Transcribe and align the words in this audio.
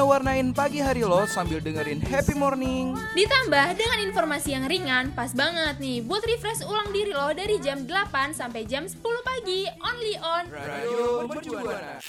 waktunya 0.00 0.16
warnain 0.16 0.48
pagi 0.56 0.80
hari 0.80 1.04
lo 1.04 1.28
sambil 1.28 1.60
dengerin 1.60 2.00
happy 2.00 2.32
morning. 2.32 2.96
Ditambah 3.12 3.76
dengan 3.76 3.98
informasi 4.08 4.56
yang 4.56 4.64
ringan, 4.64 5.12
pas 5.12 5.28
banget 5.36 5.76
nih 5.76 6.00
buat 6.00 6.24
refresh 6.24 6.64
ulang 6.64 6.88
diri 6.88 7.12
lo 7.12 7.28
dari 7.36 7.60
jam 7.60 7.84
8 7.84 8.32
sampai 8.32 8.64
jam 8.64 8.88
10 8.88 8.96
pagi, 8.96 9.68
only 9.84 10.16
on 10.24 10.44
Radio 10.48 11.28
Mercubuana. 11.28 12.00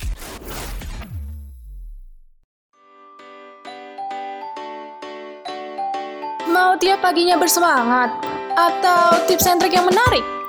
Mau 6.48 6.72
tiap 6.80 7.04
paginya 7.04 7.36
bersemangat? 7.36 8.24
Atau 8.56 9.28
tips 9.28 9.48
and 9.52 9.60
trick 9.60 9.76
yang 9.76 9.88
menarik? 9.88 10.41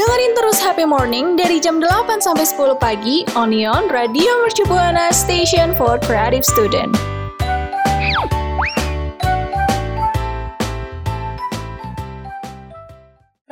Dengerin 0.00 0.32
terus 0.32 0.56
Happy 0.64 0.88
Morning 0.88 1.36
dari 1.36 1.60
jam 1.60 1.76
8 1.76 2.24
sampai 2.24 2.48
10 2.48 2.72
pagi 2.80 3.20
Onion 3.36 3.84
Radio 3.92 4.32
Mercu 4.40 4.64
Buana 4.64 5.12
Station 5.12 5.76
for 5.76 6.00
Creative 6.00 6.40
Student. 6.40 7.09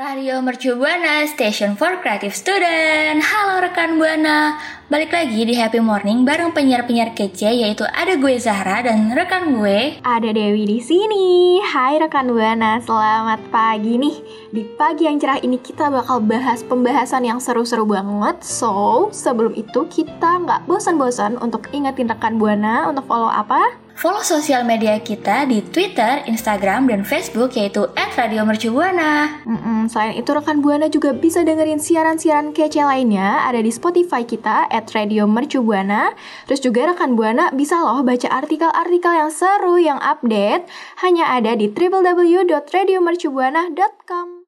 Radio 0.09 0.41
Mercu 0.41 0.73
Buana, 0.73 1.29
Station 1.29 1.77
for 1.77 2.01
Creative 2.01 2.33
Student. 2.33 3.21
Halo 3.21 3.61
rekan 3.61 4.01
Buana, 4.01 4.57
balik 4.89 5.13
lagi 5.13 5.45
di 5.45 5.53
Happy 5.53 5.85
Morning 5.85 6.25
bareng 6.25 6.57
penyiar-penyiar 6.57 7.13
kece 7.13 7.53
yaitu 7.53 7.85
ada 7.93 8.17
gue 8.17 8.41
Zahra 8.41 8.81
dan 8.89 9.13
rekan 9.13 9.61
gue. 9.61 10.01
Ada 10.01 10.33
Dewi 10.33 10.65
di 10.65 10.81
sini. 10.81 11.61
Hai 11.61 12.01
rekan 12.01 12.33
Buana, 12.33 12.81
selamat 12.81 13.53
pagi 13.53 14.01
nih. 14.01 14.17
Di 14.49 14.65
pagi 14.81 15.05
yang 15.05 15.21
cerah 15.21 15.45
ini 15.45 15.61
kita 15.61 15.93
bakal 15.93 16.25
bahas 16.25 16.65
pembahasan 16.65 17.29
yang 17.29 17.37
seru-seru 17.37 17.85
banget. 17.85 18.41
So, 18.41 19.13
sebelum 19.13 19.53
itu 19.61 19.85
kita 19.93 20.41
nggak 20.41 20.65
bosan-bosan 20.65 21.37
untuk 21.37 21.69
ingetin 21.77 22.09
rekan 22.09 22.41
Buana 22.41 22.89
untuk 22.89 23.05
follow 23.05 23.29
apa? 23.29 23.88
Follow 23.99 24.23
sosial 24.23 24.63
media 24.63 25.03
kita 25.03 25.43
di 25.51 25.59
Twitter, 25.59 26.23
Instagram, 26.31 26.87
dan 26.87 27.03
Facebook 27.03 27.59
yaitu 27.59 27.91
@radiomercubuana. 28.15 29.43
Mm-mm, 29.43 29.91
selain 29.91 30.15
itu 30.15 30.31
rekan 30.31 30.63
Buana 30.63 30.87
juga 30.87 31.11
bisa 31.19 31.43
dengerin 31.43 31.83
siaran-siaran 31.83 32.55
kece 32.55 32.87
lainnya 32.87 33.43
ada 33.43 33.59
di 33.59 33.75
Spotify 33.75 34.23
kita 34.23 34.71
at 34.71 34.87
Radio 34.95 35.27
Mercu 35.27 35.67
Buana. 35.67 36.15
Terus 36.47 36.63
juga 36.63 36.95
rekan 36.95 37.19
Buana 37.19 37.51
bisa 37.51 37.83
loh 37.83 38.07
baca 38.07 38.31
artikel-artikel 38.31 39.19
yang 39.19 39.35
seru 39.35 39.83
yang 39.83 39.99
update 39.99 40.71
hanya 41.03 41.35
ada 41.35 41.59
di 41.59 41.67
www.radiomercubuana.com. 41.67 44.47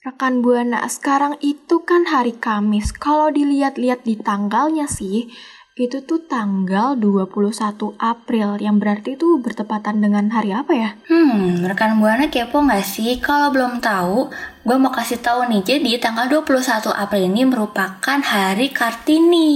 Rekan 0.00 0.40
Buana, 0.40 0.80
sekarang 0.88 1.36
itu 1.44 1.84
kan 1.84 2.08
hari 2.08 2.32
Kamis. 2.32 2.88
Kalau 2.88 3.28
dilihat-lihat 3.28 4.00
di 4.00 4.16
tanggalnya 4.16 4.88
sih, 4.88 5.28
itu 5.76 6.00
tuh 6.08 6.24
tanggal 6.24 6.96
21 6.96 8.00
April 8.00 8.56
yang 8.64 8.80
berarti 8.80 9.20
itu 9.20 9.36
bertepatan 9.44 10.00
dengan 10.00 10.32
hari 10.32 10.56
apa 10.56 10.72
ya? 10.72 10.90
Hmm, 11.04 11.60
rekan 11.68 12.00
Buana 12.00 12.32
kepo 12.32 12.64
nggak 12.64 12.80
sih? 12.80 13.20
Kalau 13.20 13.52
belum 13.52 13.84
tahu, 13.84 14.32
gue 14.64 14.76
mau 14.80 14.88
kasih 14.88 15.20
tahu 15.20 15.44
nih. 15.52 15.68
Jadi 15.68 16.00
tanggal 16.00 16.32
21 16.32 16.96
April 16.96 17.28
ini 17.28 17.44
merupakan 17.44 18.18
Hari 18.24 18.72
Kartini. 18.72 19.52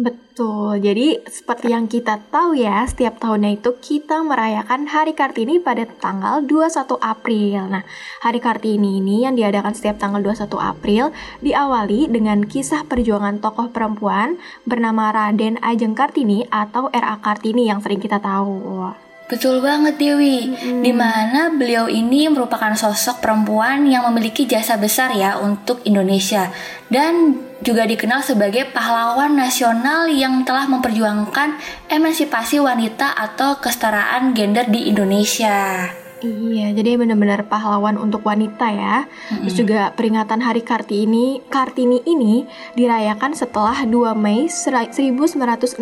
Betul, 0.00 0.80
jadi 0.80 1.20
seperti 1.28 1.76
yang 1.76 1.84
kita 1.84 2.24
tahu 2.32 2.56
ya, 2.56 2.88
setiap 2.88 3.20
tahunnya 3.20 3.60
itu 3.60 3.76
kita 3.76 4.24
merayakan 4.24 4.88
Hari 4.88 5.12
Kartini 5.12 5.60
pada 5.60 5.84
tanggal 5.84 6.40
21 6.40 6.96
April. 7.04 7.68
Nah, 7.68 7.84
Hari 8.24 8.40
Kartini 8.40 9.04
ini 9.04 9.28
yang 9.28 9.36
diadakan 9.36 9.76
setiap 9.76 10.00
tanggal 10.00 10.24
21 10.24 10.56
April 10.56 11.12
diawali 11.44 12.08
dengan 12.08 12.48
kisah 12.48 12.88
perjuangan 12.88 13.44
tokoh 13.44 13.68
perempuan 13.76 14.40
bernama 14.64 15.12
Raden 15.12 15.60
Ajeng 15.60 15.92
Kartini 15.92 16.48
atau 16.48 16.88
R.A. 16.88 17.20
Kartini 17.20 17.68
yang 17.68 17.84
sering 17.84 18.00
kita 18.00 18.24
tahu. 18.24 19.09
Betul 19.30 19.62
banget 19.62 19.94
Dewi, 19.94 20.50
di 20.82 20.90
mana 20.90 21.54
beliau 21.54 21.86
ini 21.86 22.26
merupakan 22.26 22.74
sosok 22.74 23.22
perempuan 23.22 23.86
yang 23.86 24.02
memiliki 24.10 24.42
jasa 24.42 24.74
besar 24.74 25.14
ya 25.14 25.38
untuk 25.38 25.86
Indonesia. 25.86 26.50
Dan 26.90 27.38
juga 27.62 27.86
dikenal 27.86 28.26
sebagai 28.26 28.66
pahlawan 28.74 29.38
nasional 29.38 30.10
yang 30.10 30.42
telah 30.42 30.66
memperjuangkan 30.66 31.62
emansipasi 31.86 32.58
wanita 32.58 33.14
atau 33.14 33.62
kesetaraan 33.62 34.34
gender 34.34 34.66
di 34.66 34.90
Indonesia. 34.90 35.86
Iya, 36.20 36.76
jadi 36.76 37.00
benar-benar 37.00 37.48
pahlawan 37.48 37.96
untuk 37.96 38.20
wanita 38.28 38.68
ya. 38.68 39.08
Terus 39.40 39.56
juga 39.56 39.88
peringatan 39.96 40.44
Hari 40.44 40.60
Kartini 40.60 41.40
Kartini 41.48 42.04
ini 42.04 42.44
dirayakan 42.76 43.32
setelah 43.32 43.88
2 43.88 44.12
Mei 44.12 44.44
1964 44.44 45.80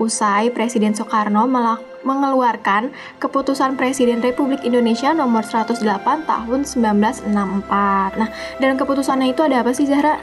usai 0.00 0.48
Presiden 0.48 0.96
Soekarno 0.96 1.44
melak- 1.44 1.97
mengeluarkan 2.08 2.88
keputusan 3.20 3.76
Presiden 3.76 4.24
Republik 4.24 4.64
Indonesia 4.64 5.12
nomor 5.12 5.44
108 5.44 5.84
tahun 6.24 6.60
1964. 6.64 7.28
Nah, 8.16 8.28
dalam 8.56 8.76
keputusannya 8.80 9.36
itu 9.36 9.44
ada 9.44 9.60
apa 9.60 9.76
sih 9.76 9.84
Zahra? 9.84 10.16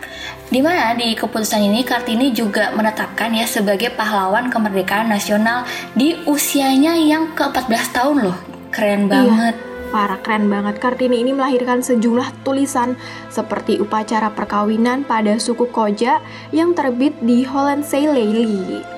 Di 0.50 0.66
mana 0.66 0.97
di 0.97 1.13
keputusan 1.13 1.62
ini 1.62 1.85
Kartini 1.85 2.34
juga 2.34 2.73
menetapkan 2.73 3.29
ya 3.38 3.46
sebagai 3.46 3.94
pahlawan 3.94 4.50
kemerdekaan 4.50 5.13
nasional 5.13 5.69
di 5.94 6.18
usianya 6.25 6.97
yang 6.97 7.38
ke-14 7.38 7.94
tahun 7.94 8.17
loh. 8.25 8.38
Keren 8.73 9.06
banget. 9.06 9.56
Parah 9.94 10.19
keren 10.19 10.50
banget. 10.52 10.81
Kartini 10.81 11.22
ini 11.23 11.31
melahirkan 11.31 11.79
sejumlah 11.79 12.44
tulisan 12.44 13.00
seperti 13.31 13.79
upacara 13.79 14.34
perkawinan 14.34 15.07
pada 15.07 15.38
suku 15.40 15.69
Koja 15.69 16.19
yang 16.52 16.75
terbit 16.75 17.16
di 17.23 17.46
Hollandsey 17.46 18.09
Lely. 18.09 18.95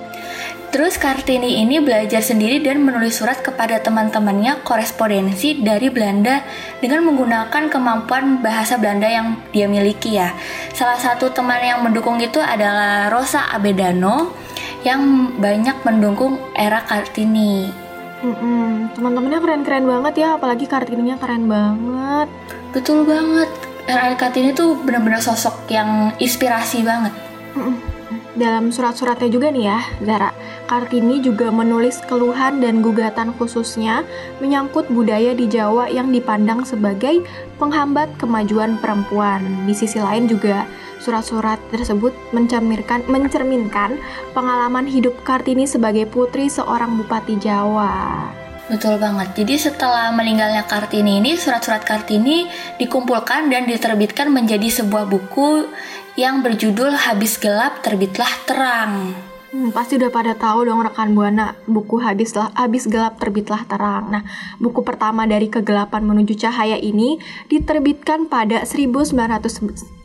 Terus 0.78 1.02
Kartini 1.02 1.66
ini 1.66 1.82
belajar 1.82 2.22
sendiri 2.22 2.62
dan 2.62 2.86
menulis 2.86 3.18
surat 3.18 3.42
kepada 3.42 3.82
teman-temannya 3.82 4.62
korespondensi 4.62 5.58
dari 5.58 5.90
Belanda 5.90 6.46
dengan 6.78 7.02
menggunakan 7.02 7.66
kemampuan 7.66 8.46
bahasa 8.46 8.78
Belanda 8.78 9.10
yang 9.10 9.42
dia 9.50 9.66
miliki 9.66 10.22
ya. 10.22 10.38
Salah 10.78 11.02
satu 11.02 11.34
teman 11.34 11.66
yang 11.66 11.82
mendukung 11.82 12.22
itu 12.22 12.38
adalah 12.38 13.10
Rosa 13.10 13.50
Abedano 13.50 14.38
yang 14.86 15.34
banyak 15.42 15.82
mendukung 15.82 16.38
era 16.54 16.86
Kartini. 16.86 17.74
Mm-mm, 18.22 18.94
teman-temannya 18.94 19.40
keren-keren 19.42 19.86
banget 19.90 20.14
ya, 20.22 20.38
apalagi 20.38 20.70
Kartininya 20.70 21.18
keren 21.18 21.50
banget. 21.50 22.30
Betul 22.70 23.02
banget. 23.02 23.50
Era 23.90 24.14
Kartini 24.14 24.54
tuh 24.54 24.78
benar-benar 24.86 25.26
sosok 25.26 25.58
yang 25.74 26.14
inspirasi 26.22 26.86
banget. 26.86 27.18
Mm-mm. 27.58 27.97
Dalam 28.38 28.70
surat-suratnya 28.70 29.34
juga 29.34 29.50
nih 29.50 29.66
ya, 29.66 29.82
Zara, 30.06 30.30
Kartini 30.70 31.18
juga 31.26 31.50
menulis 31.50 31.98
keluhan 32.06 32.62
dan 32.62 32.86
gugatan 32.86 33.34
khususnya 33.34 34.06
menyangkut 34.38 34.86
budaya 34.94 35.34
di 35.34 35.50
Jawa 35.50 35.90
yang 35.90 36.14
dipandang 36.14 36.62
sebagai 36.62 37.26
penghambat 37.58 38.14
kemajuan 38.22 38.78
perempuan. 38.78 39.42
Di 39.66 39.74
sisi 39.74 39.98
lain 39.98 40.30
juga 40.30 40.70
surat-surat 41.02 41.58
tersebut 41.74 42.14
mencerminkan 42.30 43.10
mencerminkan 43.10 43.98
pengalaman 44.38 44.86
hidup 44.86 45.18
Kartini 45.26 45.66
sebagai 45.66 46.06
putri 46.06 46.46
seorang 46.46 46.94
bupati 46.94 47.42
Jawa. 47.42 48.47
Betul 48.68 49.00
banget. 49.00 49.32
Jadi 49.32 49.56
setelah 49.56 50.12
meninggalnya 50.12 50.68
Kartini 50.68 51.24
ini, 51.24 51.40
surat-surat 51.40 51.88
Kartini 51.88 52.52
dikumpulkan 52.76 53.48
dan 53.48 53.64
diterbitkan 53.64 54.28
menjadi 54.28 54.84
sebuah 54.84 55.08
buku 55.08 55.72
yang 56.20 56.44
berjudul 56.44 56.92
Habis 56.92 57.40
Gelap 57.40 57.80
Terbitlah 57.80 58.28
Terang. 58.44 59.16
Hmm, 59.48 59.72
pasti 59.72 59.96
udah 59.96 60.12
pada 60.12 60.36
tahu 60.36 60.68
dong 60.68 60.84
rekan 60.84 61.16
buana 61.16 61.56
buku 61.64 62.04
habislah 62.04 62.52
habis 62.52 62.84
gelap 62.84 63.16
terbitlah 63.16 63.64
terang. 63.64 64.12
Nah, 64.12 64.28
buku 64.60 64.84
pertama 64.84 65.24
dari 65.24 65.48
kegelapan 65.48 66.04
menuju 66.04 66.36
cahaya 66.36 66.76
ini 66.76 67.16
diterbitkan 67.48 68.28
pada 68.28 68.68
1900 68.68 69.16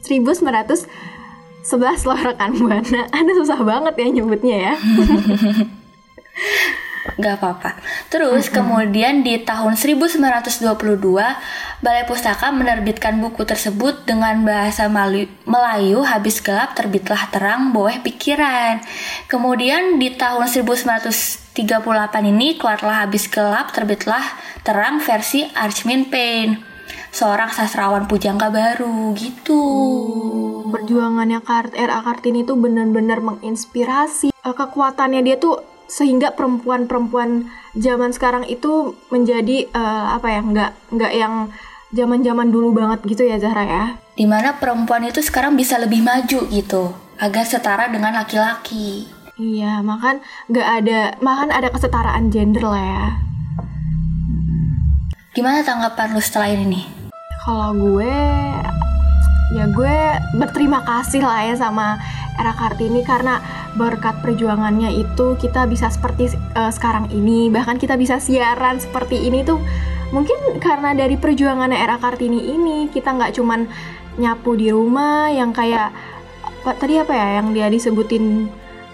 1911 0.06 0.86
loh 2.06 2.20
rekan 2.22 2.54
buana. 2.54 3.10
Ada 3.18 3.32
susah 3.42 3.58
banget 3.66 3.98
ya 3.98 4.06
nyebutnya 4.14 4.56
ya. 4.70 4.74
Gak 7.02 7.42
apa-apa. 7.42 7.74
Terus 8.14 8.46
kemudian 8.46 9.26
di 9.26 9.34
tahun 9.42 9.74
1922 9.74 10.62
Balai 11.82 12.06
Pustaka 12.06 12.54
menerbitkan 12.54 13.18
buku 13.18 13.42
tersebut 13.42 14.06
dengan 14.06 14.46
bahasa 14.46 14.86
Mali- 14.86 15.26
Melayu 15.42 16.06
habis 16.06 16.38
gelap 16.38 16.78
terbitlah 16.78 17.26
terang 17.34 17.74
bawah 17.74 17.98
pikiran. 18.06 18.78
Kemudian 19.26 19.98
di 19.98 20.14
tahun 20.14 20.46
1938 20.46 21.58
ini 22.22 22.54
keluarlah 22.54 23.02
habis 23.02 23.26
gelap 23.26 23.74
terbitlah 23.74 24.22
terang 24.62 25.02
versi 25.02 25.42
Archmin 25.58 26.06
Payne. 26.06 26.62
Seorang 27.10 27.50
sastrawan 27.50 28.06
pujangga 28.06 28.48
baru 28.48 29.10
gitu. 29.18 29.60
Perjuangannya 30.70 31.42
Kart 31.42 31.74
RA 31.74 32.00
Kartini 32.00 32.46
itu 32.46 32.54
benar-benar 32.56 33.20
menginspirasi. 33.20 34.32
Eh, 34.32 34.54
Kekuatannya 34.54 35.20
dia 35.20 35.36
tuh 35.36 35.71
sehingga 35.92 36.32
perempuan-perempuan 36.32 37.52
zaman 37.76 38.16
sekarang 38.16 38.48
itu 38.48 38.96
menjadi 39.12 39.68
eh, 39.68 40.06
apa 40.16 40.32
ya 40.32 40.40
nggak 40.40 40.70
nggak 40.96 41.12
yang 41.12 41.52
zaman-zaman 41.92 42.48
dulu 42.48 42.72
banget 42.72 43.04
gitu 43.04 43.28
ya 43.28 43.36
Zahra 43.36 43.64
ya. 43.68 43.84
Di 44.16 44.24
mana 44.24 44.56
perempuan 44.56 45.04
itu 45.04 45.20
sekarang 45.20 45.52
bisa 45.52 45.76
lebih 45.76 46.00
maju 46.00 46.48
gitu. 46.48 46.96
Agar 47.20 47.44
setara 47.44 47.92
dengan 47.92 48.16
laki-laki. 48.16 49.06
Iya, 49.36 49.84
makan 49.84 50.24
nggak 50.48 50.68
ada, 50.80 51.00
makan 51.20 51.52
ada 51.52 51.68
kesetaraan 51.68 52.32
gender 52.32 52.64
lah 52.64 52.84
ya. 52.84 53.06
Gimana 55.32 55.64
tanggapan 55.64 56.12
lu 56.12 56.20
setelah 56.20 56.52
ini? 56.52 56.84
Kalau 57.44 57.72
gue, 57.72 58.16
ya 59.52 59.68
gue 59.68 59.96
berterima 60.40 60.80
kasih 60.82 61.22
lah 61.22 61.44
ya 61.44 61.54
sama 61.56 62.00
era 62.40 62.56
Kartini 62.56 63.04
karena 63.04 63.38
berkat 63.76 64.24
perjuangannya 64.24 64.96
itu 64.96 65.36
kita 65.36 65.68
bisa 65.68 65.92
seperti 65.92 66.32
eh, 66.32 66.72
sekarang 66.72 67.12
ini, 67.12 67.52
bahkan 67.52 67.76
kita 67.76 68.00
bisa 68.00 68.16
siaran 68.16 68.80
seperti 68.80 69.20
ini 69.28 69.44
tuh 69.44 69.60
mungkin 70.12 70.60
karena 70.60 70.92
dari 70.92 71.16
perjuangannya 71.16 71.76
era 71.76 71.96
Kartini 72.00 72.52
ini 72.52 72.88
kita 72.88 73.12
nggak 73.12 73.36
cuman 73.36 73.68
nyapu 74.20 74.56
di 74.56 74.68
rumah 74.68 75.32
yang 75.32 75.56
kayak 75.56 75.92
apa 76.62 76.78
tadi 76.78 77.00
apa 77.00 77.12
ya 77.16 77.28
yang 77.40 77.56
dia 77.56 77.66
disebutin 77.72 78.46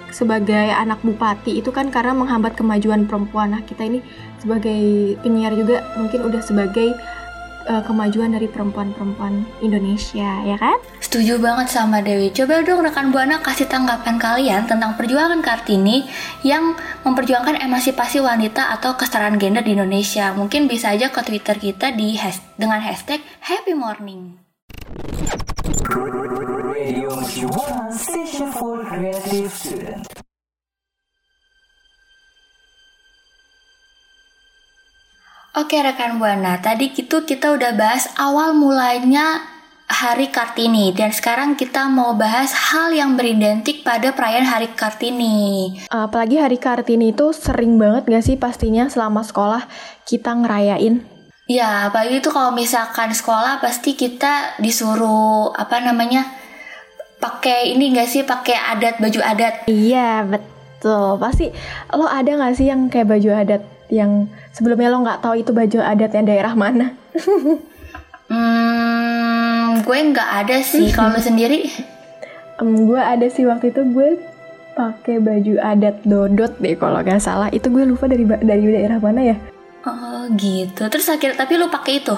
sebagai 0.09 0.73
anak 0.73 1.05
bupati 1.05 1.61
itu 1.61 1.69
kan 1.69 1.93
karena 1.93 2.17
menghambat 2.17 2.57
kemajuan 2.57 3.05
perempuan. 3.05 3.53
Nah, 3.53 3.61
kita 3.61 3.85
ini 3.85 4.01
sebagai 4.41 5.15
penyiar 5.21 5.53
juga 5.53 5.85
mungkin 6.01 6.25
udah 6.25 6.41
sebagai 6.41 6.97
uh, 7.69 7.83
kemajuan 7.85 8.33
dari 8.35 8.49
perempuan-perempuan 8.49 9.45
Indonesia, 9.61 10.43
ya 10.43 10.57
kan? 10.57 10.81
Setuju 10.99 11.39
banget 11.39 11.71
sama 11.71 12.01
Dewi. 12.01 12.33
Coba 12.33 12.65
dong 12.65 12.83
rekan 12.83 13.13
Buana 13.13 13.39
kasih 13.39 13.69
tanggapan 13.69 14.17
kalian 14.17 14.65
tentang 14.65 14.97
perjuangan 14.97 15.45
Kartini 15.45 16.09
yang 16.43 16.75
memperjuangkan 17.05 17.61
emansipasi 17.61 18.25
wanita 18.25 18.75
atau 18.75 18.97
kesetaraan 18.97 19.37
gender 19.37 19.63
di 19.63 19.77
Indonesia. 19.77 20.33
Mungkin 20.35 20.67
bisa 20.67 20.97
aja 20.97 21.13
ke 21.13 21.21
Twitter 21.23 21.55
kita 21.61 21.93
di 21.95 22.17
has 22.17 22.41
dengan 22.57 22.81
hashtag 22.81 23.21
Happy 23.45 23.77
Morning. 23.77 24.41
Radio 26.69 27.13
Mercubuana 27.13 27.93
Station 27.93 28.49
for 28.53 28.81
Creative 28.85 29.53
Student. 29.53 30.18
Oke 35.59 35.75
rekan 35.83 36.23
Buana, 36.23 36.63
tadi 36.63 36.95
gitu 36.95 37.27
kita 37.27 37.51
udah 37.51 37.75
bahas 37.75 38.07
awal 38.15 38.55
mulanya 38.55 39.43
Hari 39.91 40.31
Kartini 40.31 40.95
dan 40.95 41.11
sekarang 41.11 41.59
kita 41.59 41.91
mau 41.91 42.15
bahas 42.15 42.55
hal 42.55 42.95
yang 42.95 43.19
beridentik 43.19 43.83
pada 43.83 44.15
perayaan 44.15 44.47
Hari 44.47 44.71
Kartini. 44.79 45.75
Apalagi 45.91 46.39
hari 46.39 46.63
Kartini 46.63 47.11
itu 47.11 47.35
sering 47.35 47.75
banget 47.75 48.07
gak 48.07 48.23
sih 48.23 48.39
pastinya 48.39 48.87
selama 48.87 49.27
sekolah 49.27 49.67
kita 50.07 50.31
ngerayain? 50.31 51.03
Ya, 51.51 51.91
apalagi 51.91 52.23
itu 52.23 52.31
kalau 52.31 52.55
misalkan 52.55 53.11
sekolah 53.11 53.59
pasti 53.59 53.99
kita 53.99 54.63
disuruh 54.63 55.51
apa 55.59 55.83
namanya 55.83 56.23
pakai 57.19 57.75
ini 57.75 57.99
gak 57.99 58.07
sih 58.07 58.23
pakai 58.23 58.79
adat 58.79 59.03
baju 59.03 59.21
adat. 59.27 59.67
Iya 59.67 60.23
betul, 60.23 61.19
pasti 61.19 61.51
lo 61.91 62.07
ada 62.07 62.47
gak 62.47 62.55
sih 62.55 62.71
yang 62.71 62.87
kayak 62.87 63.11
baju 63.11 63.35
adat 63.35 63.78
yang 63.89 64.29
sebelumnya 64.53 64.93
lo 64.93 65.05
nggak 65.05 65.21
tahu 65.25 65.41
itu 65.41 65.51
baju 65.53 65.79
adatnya 65.81 66.23
daerah 66.25 66.53
mana? 66.53 66.93
Hmm, 68.29 69.81
gue 69.81 69.99
nggak 70.13 70.31
ada 70.45 70.61
sih. 70.61 70.93
Kalau 70.93 71.17
lu 71.17 71.21
sendiri? 71.21 71.65
Em, 72.61 72.85
gue 72.85 73.01
ada 73.01 73.25
sih 73.33 73.49
waktu 73.49 73.73
itu 73.73 73.81
gue 73.89 74.21
pakai 74.77 75.19
baju 75.19 75.55
adat 75.59 76.05
dodot 76.05 76.53
deh 76.61 76.77
kalau 76.77 77.01
nggak 77.01 77.25
salah. 77.25 77.49
Itu 77.49 77.73
gue 77.73 77.89
lupa 77.89 78.05
dari 78.05 78.29
dari 78.29 78.65
daerah 78.69 79.01
mana 79.01 79.25
ya? 79.25 79.37
Oh 79.89 80.29
gitu. 80.37 80.93
Terus 80.93 81.09
akhirnya 81.09 81.41
tapi 81.41 81.57
lu 81.57 81.73
pakai 81.73 82.05
itu? 82.05 82.17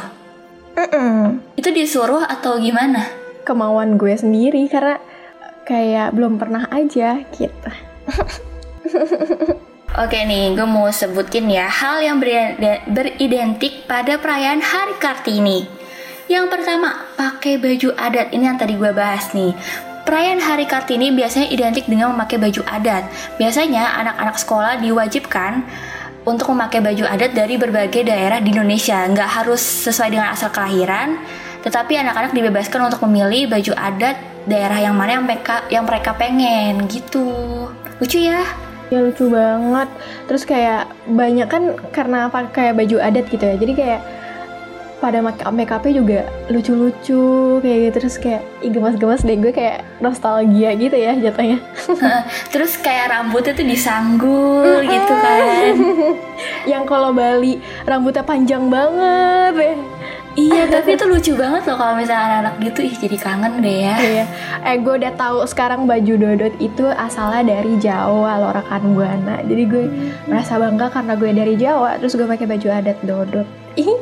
Mm-mm. 0.74 1.38
Itu 1.54 1.70
disuruh 1.70 2.26
atau 2.26 2.58
gimana? 2.58 3.06
Kemauan 3.46 3.94
gue 3.94 4.14
sendiri 4.18 4.66
karena 4.66 4.98
kayak 5.62 6.10
belum 6.18 6.42
pernah 6.42 6.66
aja 6.74 7.22
gitu. 7.30 7.70
Oke 9.90 10.22
nih, 10.22 10.54
gue 10.54 10.62
mau 10.70 10.86
sebutin 10.86 11.50
ya 11.50 11.66
hal 11.66 11.98
yang 11.98 12.22
beride- 12.22 12.86
beridentik 12.86 13.90
pada 13.90 14.22
perayaan 14.22 14.62
Hari 14.62 14.94
Kartini. 15.02 15.66
Yang 16.30 16.46
pertama, 16.46 17.10
pakai 17.18 17.58
baju 17.58 17.98
adat. 17.98 18.30
Ini 18.30 18.54
yang 18.54 18.54
tadi 18.54 18.78
gue 18.78 18.94
bahas 18.94 19.34
nih. 19.34 19.50
Perayaan 20.06 20.38
Hari 20.38 20.70
Kartini 20.70 21.10
biasanya 21.10 21.50
identik 21.50 21.90
dengan 21.90 22.14
memakai 22.14 22.38
baju 22.38 22.62
adat. 22.70 23.10
Biasanya 23.34 23.98
anak-anak 23.98 24.36
sekolah 24.38 24.78
diwajibkan 24.78 25.66
untuk 26.22 26.54
memakai 26.54 26.78
baju 26.78 27.10
adat 27.10 27.34
dari 27.34 27.58
berbagai 27.58 28.06
daerah 28.06 28.38
di 28.38 28.54
Indonesia. 28.54 29.02
Nggak 29.10 29.42
harus 29.42 29.58
sesuai 29.58 30.14
dengan 30.14 30.30
asal 30.30 30.54
kelahiran, 30.54 31.18
tetapi 31.66 31.98
anak-anak 31.98 32.30
dibebaskan 32.30 32.86
untuk 32.86 33.02
memilih 33.10 33.50
baju 33.50 33.74
adat 33.74 34.22
daerah 34.46 34.78
yang 34.78 34.94
mana 34.94 35.18
yang 35.18 35.26
mereka 35.26 35.66
yang 35.66 35.82
mereka 35.82 36.14
pengen 36.14 36.86
gitu. 36.86 37.66
Lucu 37.98 38.22
ya? 38.22 38.69
Ya 38.90 38.98
lucu 39.00 39.30
banget. 39.30 39.88
Terus 40.26 40.42
kayak 40.42 40.90
banyak 41.06 41.46
kan 41.46 41.62
karena 41.94 42.26
pakai 42.26 42.74
baju 42.74 42.98
adat 42.98 43.26
gitu 43.30 43.44
ya. 43.46 43.56
Jadi 43.56 43.72
kayak 43.78 44.00
pada 45.00 45.24
make 45.24 45.40
make 45.56 45.72
upnya 45.72 45.92
juga 45.96 46.20
lucu-lucu 46.52 47.58
kayak 47.64 47.78
gitu 47.88 47.96
terus 47.96 48.16
kayak 48.20 48.44
gemas-gemas 48.60 49.24
deh 49.24 49.32
gue 49.40 49.48
kayak 49.48 49.80
nostalgia 50.04 50.76
gitu 50.76 50.92
ya 50.92 51.16
jatuhnya 51.16 51.56
Terus 52.52 52.76
kayak 52.76 53.08
rambutnya 53.08 53.56
tuh 53.56 53.64
disanggul 53.64 54.84
gitu 54.84 55.14
kan. 55.16 55.74
yang 56.70 56.84
kalau 56.84 57.16
Bali 57.16 57.56
rambutnya 57.88 58.20
panjang 58.20 58.68
banget 58.68 59.54
ya 59.56 59.74
iya, 60.38 60.66
tapi 60.70 60.94
itu 60.94 61.04
lucu 61.06 61.32
banget 61.34 61.66
loh 61.66 61.78
kalau 61.78 61.94
misalnya 61.98 62.42
anak-anak 62.42 62.54
gitu 62.62 62.80
ih 62.86 62.94
jadi 62.94 63.16
kangen 63.18 63.52
deh 63.62 63.76
ya. 63.86 63.94
Iya, 63.98 64.24
eh 64.66 64.76
gue 64.78 64.94
udah 65.00 65.12
tahu 65.18 65.42
sekarang 65.46 65.86
baju 65.86 66.14
dodot 66.18 66.54
itu 66.62 66.84
asalnya 66.86 67.56
dari 67.56 67.74
Jawa 67.78 68.32
loh 68.38 68.52
rekan 68.54 68.94
buana. 68.94 69.42
Jadi 69.42 69.62
gue 69.66 69.84
merasa 70.30 70.58
bangga 70.58 70.86
karena 70.90 71.12
gue 71.18 71.30
dari 71.34 71.54
Jawa, 71.58 71.98
terus 71.98 72.14
gue 72.14 72.26
pakai 72.26 72.46
baju 72.46 72.68
adat 72.70 72.98
dodot. 73.02 73.46
Ih, 73.74 73.98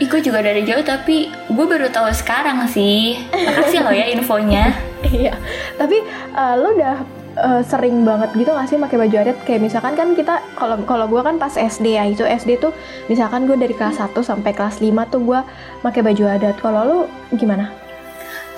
Ih, 0.00 0.08
gue 0.08 0.20
juga 0.24 0.40
dari 0.40 0.64
jauh 0.64 0.80
tapi 0.80 1.28
gue 1.28 1.66
baru 1.68 1.92
tahu 1.92 2.08
sekarang 2.08 2.64
sih. 2.64 3.20
Makasih 3.28 3.84
loh 3.84 3.92
ya 3.92 4.06
infonya. 4.10 4.64
Iya, 5.00 5.32
tapi 5.80 6.04
eh, 6.36 6.54
lo 6.60 6.76
udah 6.76 7.19
eh, 7.36 7.62
sering 7.66 8.02
banget 8.02 8.34
gitu 8.34 8.50
gak 8.50 8.66
sih 8.66 8.78
pakai 8.78 8.96
baju 8.98 9.16
adat? 9.22 9.38
Kayak 9.46 9.60
misalkan 9.70 9.94
kan 9.94 10.14
kita 10.14 10.42
kalau 10.54 10.80
kalau 10.88 11.06
gue 11.06 11.22
kan 11.22 11.36
pas 11.36 11.54
SD 11.54 11.94
ya 11.98 12.04
itu 12.06 12.26
SD 12.26 12.58
tuh 12.58 12.72
misalkan 13.06 13.46
gue 13.46 13.54
dari 13.54 13.74
kelas 13.74 14.02
1 14.02 14.16
sampai 14.22 14.50
kelas 14.54 14.82
5 14.82 15.12
tuh 15.12 15.20
gue 15.22 15.40
pakai 15.82 16.00
baju 16.02 16.24
adat. 16.26 16.56
Kalau 16.58 16.80
lo 16.86 16.98
gimana? 17.34 17.70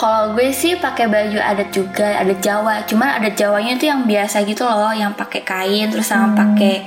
Kalau 0.01 0.35
gue 0.35 0.51
sih 0.51 0.75
pakai 0.75 1.07
baju 1.07 1.39
adat 1.39 1.71
juga, 1.71 2.19
adat 2.19 2.43
Jawa. 2.43 2.83
Cuman 2.91 3.23
adat 3.23 3.39
Jawanya 3.39 3.79
tuh 3.79 3.87
yang 3.87 4.03
biasa 4.03 4.43
gitu 4.43 4.67
loh, 4.67 4.91
yang 4.91 5.15
pakai 5.15 5.47
kain 5.47 5.87
terus 5.95 6.11
sama 6.11 6.35
pakai 6.35 6.83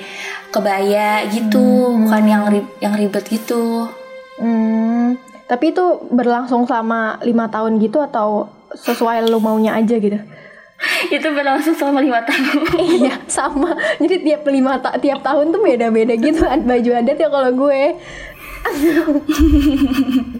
kebaya 0.52 1.24
gitu, 1.32 1.96
bukan 1.96 2.24
yang 2.28 2.44
ri- 2.48 2.72
yang 2.84 2.92
ribet 2.96 3.24
gitu. 3.28 3.88
Hmm, 4.36 5.16
tapi 5.48 5.72
itu 5.72 5.84
berlangsung 6.12 6.68
selama 6.68 7.20
lima 7.24 7.48
tahun 7.48 7.80
gitu 7.80 8.04
atau 8.04 8.52
sesuai 8.76 9.32
lo 9.32 9.40
maunya 9.40 9.76
aja 9.80 9.96
gitu? 9.96 10.20
itu 11.16 11.28
berlangsung 11.28 11.74
selama 11.74 12.00
lima 12.00 12.20
tahun. 12.22 12.62
iya, 13.00 13.16
sama. 13.26 13.72
Jadi 13.98 14.16
tiap 14.22 14.44
lima 14.46 14.76
ta- 14.78 14.96
tiap 14.96 15.22
tahun 15.22 15.50
tuh 15.50 15.60
beda-beda 15.60 16.14
gitu 16.14 16.44
ad- 16.44 16.64
baju 16.64 16.92
adat 16.94 17.16
ya 17.16 17.30
kalau 17.30 17.52
gue. 17.52 17.82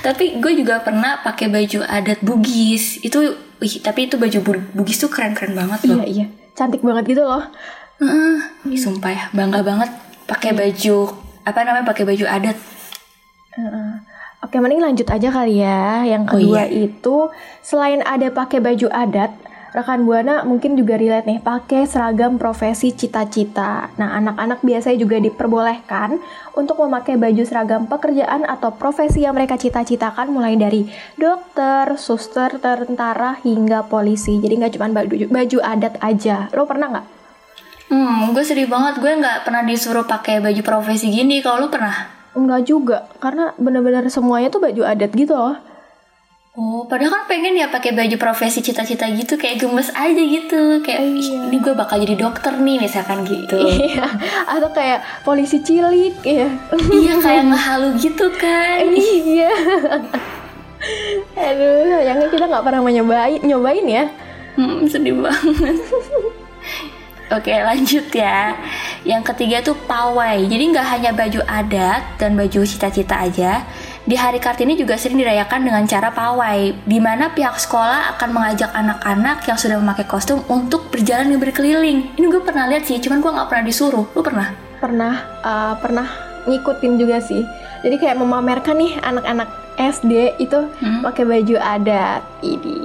Tapi 0.00 0.42
gue 0.42 0.52
juga 0.56 0.82
pernah 0.82 1.20
pakai 1.20 1.46
baju 1.46 1.86
adat 1.86 2.18
Bugis. 2.20 2.98
Itu, 3.00 3.22
wih, 3.56 3.74
tapi 3.78 4.08
itu 4.08 4.18
baju 4.18 4.38
Bu- 4.40 4.66
Bugis 4.74 4.98
tuh 4.98 5.06
keren-keren 5.06 5.54
banget 5.54 5.86
loh. 5.86 6.02
Iya, 6.02 6.06
iya. 6.06 6.26
Cantik 6.52 6.82
banget 6.82 7.06
gitu 7.06 7.22
loh. 7.22 7.44
Sumpah 8.74 9.12
ya, 9.12 9.24
bangga 9.30 9.60
banget 9.60 9.92
pakai 10.24 10.50
baju 10.50 11.12
apa 11.42 11.58
namanya 11.62 11.84
pakai 11.84 12.04
baju 12.04 12.24
adat. 12.26 12.56
Oke, 14.40 14.56
mending 14.56 14.80
lanjut 14.80 15.04
aja 15.06 15.28
kali 15.28 15.60
ya. 15.60 16.02
Yang 16.02 16.22
Oh, 16.24 16.30
kedua 16.34 16.62
iya. 16.64 16.88
itu 16.88 17.16
selain 17.60 18.00
ada 18.00 18.32
pakai 18.32 18.58
baju 18.58 18.88
adat, 18.88 19.30
rekan 19.70 20.02
Buana 20.02 20.42
mungkin 20.42 20.74
juga 20.74 20.98
relate 20.98 21.30
nih 21.30 21.40
pakai 21.42 21.86
seragam 21.86 22.36
profesi 22.36 22.90
cita-cita. 22.90 23.90
Nah, 23.94 24.18
anak-anak 24.18 24.66
biasanya 24.66 24.98
juga 24.98 25.16
diperbolehkan 25.22 26.18
untuk 26.58 26.82
memakai 26.82 27.14
baju 27.14 27.42
seragam 27.46 27.86
pekerjaan 27.86 28.42
atau 28.46 28.74
profesi 28.74 29.22
yang 29.22 29.38
mereka 29.38 29.54
cita-citakan 29.54 30.34
mulai 30.34 30.58
dari 30.58 30.90
dokter, 31.14 31.94
suster, 31.94 32.58
tentara 32.58 33.38
hingga 33.46 33.86
polisi. 33.86 34.42
Jadi 34.42 34.54
nggak 34.58 34.72
cuma 34.74 34.90
baju 34.90 35.26
baju 35.30 35.58
adat 35.62 35.94
aja. 36.02 36.50
Lo 36.50 36.66
pernah 36.66 36.86
nggak? 36.90 37.06
Hmm, 37.90 38.34
gue 38.34 38.44
sedih 38.46 38.70
banget. 38.70 38.98
Gue 38.98 39.12
nggak 39.18 39.46
pernah 39.46 39.62
disuruh 39.66 40.06
pakai 40.06 40.42
baju 40.42 40.62
profesi 40.62 41.10
gini. 41.10 41.42
Kalau 41.42 41.66
lu 41.66 41.68
pernah? 41.70 42.22
Enggak 42.30 42.62
juga, 42.70 43.10
karena 43.18 43.50
bener-bener 43.58 44.06
semuanya 44.06 44.54
tuh 44.54 44.62
baju 44.62 44.86
adat 44.86 45.10
gitu 45.10 45.34
loh. 45.34 45.58
Oh, 46.58 46.82
padahal 46.82 47.14
kan 47.14 47.22
pengen 47.30 47.54
ya 47.54 47.70
pakai 47.70 47.94
baju 47.94 48.18
profesi 48.18 48.58
cita-cita 48.58 49.06
gitu, 49.14 49.38
kayak 49.38 49.62
gemes 49.62 49.86
aja 49.94 50.18
gitu, 50.18 50.82
kayak 50.82 50.98
"Ih, 50.98 51.46
ini 51.46 51.62
gue 51.62 51.78
bakal 51.78 52.02
jadi 52.02 52.18
dokter 52.18 52.58
nih, 52.58 52.82
misalkan 52.82 53.22
gitu. 53.22 53.54
Iya, 53.70 54.02
atau 54.50 54.66
kayak 54.74 55.22
polisi 55.22 55.62
cilik 55.62 56.18
ya. 56.26 56.50
iya, 56.90 57.14
kayak 57.24 57.54
ngehalu 57.54 57.94
gitu 58.02 58.26
kan. 58.34 58.82
iya. 58.90 59.46
Aduh, 61.38 61.86
sayangnya 62.02 62.26
kita 62.34 62.44
nggak 62.50 62.64
pernah 62.66 62.82
nyobain, 62.82 63.40
nyobain 63.46 63.86
ya. 63.86 64.04
Hmm, 64.58 64.90
sedih 64.90 65.22
banget. 65.22 65.78
Oke 67.30 67.54
lanjut 67.54 68.10
ya 68.10 68.58
Yang 69.06 69.22
ketiga 69.30 69.62
tuh 69.62 69.78
pawai 69.86 70.50
Jadi 70.50 70.74
nggak 70.74 70.82
hanya 70.98 71.10
baju 71.14 71.40
adat 71.46 72.18
dan 72.18 72.34
baju 72.34 72.66
cita-cita 72.66 73.22
aja 73.22 73.62
Di 74.10 74.18
hari 74.18 74.42
Kartini 74.42 74.74
juga 74.74 74.98
sering 74.98 75.22
dirayakan 75.22 75.70
dengan 75.70 75.86
cara 75.86 76.10
pawai 76.10 76.74
di 76.82 76.98
mana 76.98 77.30
pihak 77.30 77.54
sekolah 77.62 78.18
akan 78.18 78.34
mengajak 78.34 78.74
anak-anak 78.74 79.46
yang 79.46 79.54
sudah 79.54 79.78
memakai 79.78 80.02
kostum 80.02 80.42
untuk 80.50 80.90
berjalan 80.90 81.30
dan 81.30 81.38
berkeliling 81.38 82.10
Ini 82.18 82.26
gue 82.26 82.42
pernah 82.42 82.66
lihat 82.66 82.90
sih, 82.90 82.98
cuman 82.98 83.22
gue 83.22 83.30
nggak 83.30 83.46
pernah 83.46 83.64
disuruh 83.70 84.10
Lu 84.10 84.18
pernah? 84.26 84.50
Pernah, 84.82 85.14
uh, 85.46 85.74
pernah 85.78 86.29
ngikutin 86.42 86.92
juga 86.96 87.18
sih. 87.18 87.44
Jadi 87.80 87.96
kayak 87.96 88.16
memamerkan 88.16 88.76
nih 88.76 88.96
anak-anak 88.98 89.48
SD 89.72 90.12
itu 90.38 90.60
Hmm? 90.76 91.00
pakai 91.00 91.24
baju 91.24 91.56
adat. 91.56 92.20
Ini 92.40 92.76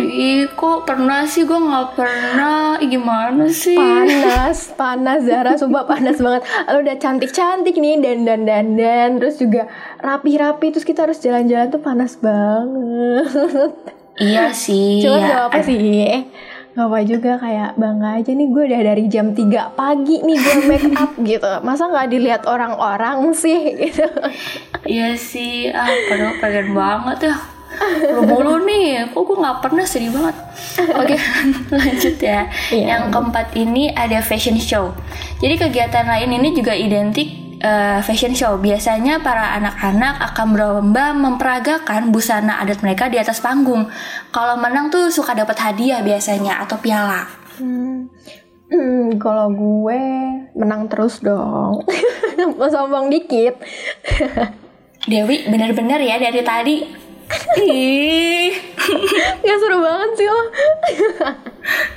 Ih, 0.00 0.48
kok 0.50 0.84
pernah 0.84 1.24
sih? 1.24 1.44
Gue 1.44 1.56
nggak 1.56 1.88
pernah 1.92 2.80
Gimana 2.80 3.44
sih? 3.46 3.76
panas, 3.76 4.72
panas 4.72 5.20
Zara, 5.22 5.54
sumpah 5.54 5.84
panas 5.84 6.16
banget. 6.16 6.40
Lalu 6.64 6.78
udah 6.82 6.96
cantik-cantik 6.96 7.76
nih 7.76 8.00
dan 8.00 8.24
dan 8.24 8.40
dan 8.42 8.66
dan 8.74 9.08
terus 9.16 9.36
juga 9.36 9.68
rapi-rapi 9.98 10.72
terus 10.72 10.84
kita 10.84 11.04
harus 11.04 11.20
jalan-jalan 11.20 11.68
tuh 11.68 11.80
panas 11.80 12.16
banget. 12.16 13.72
Iya 14.16 14.52
sih 14.52 15.00
Cuman 15.00 15.20
ya. 15.22 15.48
apa 15.48 15.60
sih 15.60 15.80
Gak 16.70 16.86
apa 16.86 16.98
juga 17.02 17.32
kayak 17.34 17.74
bangga 17.74 18.22
aja 18.22 18.30
nih 18.30 18.46
gue 18.46 18.62
udah 18.70 18.80
dari 18.94 19.04
jam 19.10 19.34
3 19.34 19.74
pagi 19.74 20.22
nih 20.22 20.36
gue 20.38 20.56
make 20.70 20.90
up 20.94 21.12
gitu. 21.30 21.50
Masa 21.66 21.90
gak 21.90 22.14
dilihat 22.14 22.46
orang-orang 22.46 23.34
sih 23.34 23.58
gitu? 23.82 24.06
Iya 24.86 25.18
sih, 25.18 25.66
ah 25.74 25.90
padahal 26.06 26.38
pengen 26.38 26.70
banget 26.70 27.34
ya. 27.34 27.36
Lu 28.14 28.22
mulu 28.22 28.62
nih, 28.62 29.10
kok 29.10 29.18
gue 29.18 29.36
gak 29.42 29.58
pernah 29.66 29.82
sedih 29.82 30.14
banget. 30.14 30.36
Oke, 30.94 31.16
lanjut 31.74 32.16
ya. 32.22 32.46
Iya. 32.70 32.86
Yang 32.86 33.02
keempat 33.18 33.46
ini 33.58 33.90
ada 33.90 34.22
fashion 34.22 34.54
show. 34.62 34.94
Jadi 35.42 35.58
kegiatan 35.58 36.06
lain 36.06 36.38
ini 36.38 36.54
juga 36.54 36.70
identik 36.70 37.49
eh, 37.60 38.00
fashion 38.02 38.32
show. 38.32 38.56
Biasanya 38.56 39.20
para 39.20 39.54
anak-anak 39.60 40.32
akan 40.32 40.46
berlomba 40.56 41.12
memperagakan 41.12 42.10
busana 42.10 42.58
adat 42.64 42.80
mereka 42.80 43.12
di 43.12 43.20
atas 43.20 43.38
panggung. 43.38 43.86
Kalau 44.32 44.56
menang 44.56 44.88
tuh 44.88 45.12
suka 45.12 45.36
dapat 45.36 45.60
hadiah 45.60 46.00
biasanya 46.00 46.64
atau 46.64 46.80
piala. 46.80 47.28
Hmm, 47.60 48.08
hmm, 48.72 49.20
kalau 49.20 49.52
gue 49.52 50.00
menang 50.56 50.88
terus 50.88 51.20
dong. 51.20 51.84
Mau 52.58 52.68
sombong 52.72 53.12
dikit. 53.12 53.60
Dewi 55.10 55.48
bener-bener 55.48 56.00
ya 56.00 56.16
dari 56.20 56.42
tadi? 56.44 56.76
Ih. 57.62 58.50
Gak 59.46 59.58
seru 59.62 59.78
banget 59.80 60.10
sih 60.18 60.28
lo. 60.28 60.42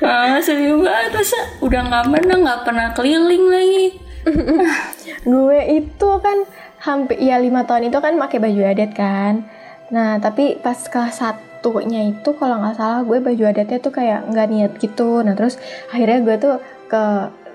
Ah, 0.05 0.37
sedih 0.39 0.77
banget. 0.77 1.09
Masa 1.15 1.39
udah 1.63 1.81
nggak 1.89 2.05
menang 2.11 2.41
nggak 2.45 2.61
pernah 2.63 2.87
keliling 2.93 3.45
lagi. 3.49 4.02
Gue 5.31 5.59
itu 5.79 6.09
kan 6.19 6.37
hampir 6.83 7.17
ya 7.23 7.39
lima 7.39 7.63
tahun 7.63 7.87
itu 7.87 7.99
kan 8.03 8.19
pakai 8.19 8.37
baju 8.43 8.61
adat 8.67 8.91
kan. 8.91 9.47
Nah 9.91 10.19
tapi 10.19 10.59
pas 10.59 10.75
kelas 10.75 11.23
satunya 11.23 12.11
itu 12.11 12.35
kalau 12.35 12.59
nggak 12.59 12.75
salah 12.75 13.01
gue 13.07 13.23
baju 13.23 13.43
adatnya 13.47 13.79
tuh 13.79 13.93
kayak 13.95 14.27
nggak 14.27 14.47
niat 14.51 14.71
gitu. 14.79 15.23
Nah 15.23 15.35
terus 15.35 15.59
akhirnya 15.91 16.19
gue 16.23 16.35
tuh 16.39 16.55
ke 16.91 17.03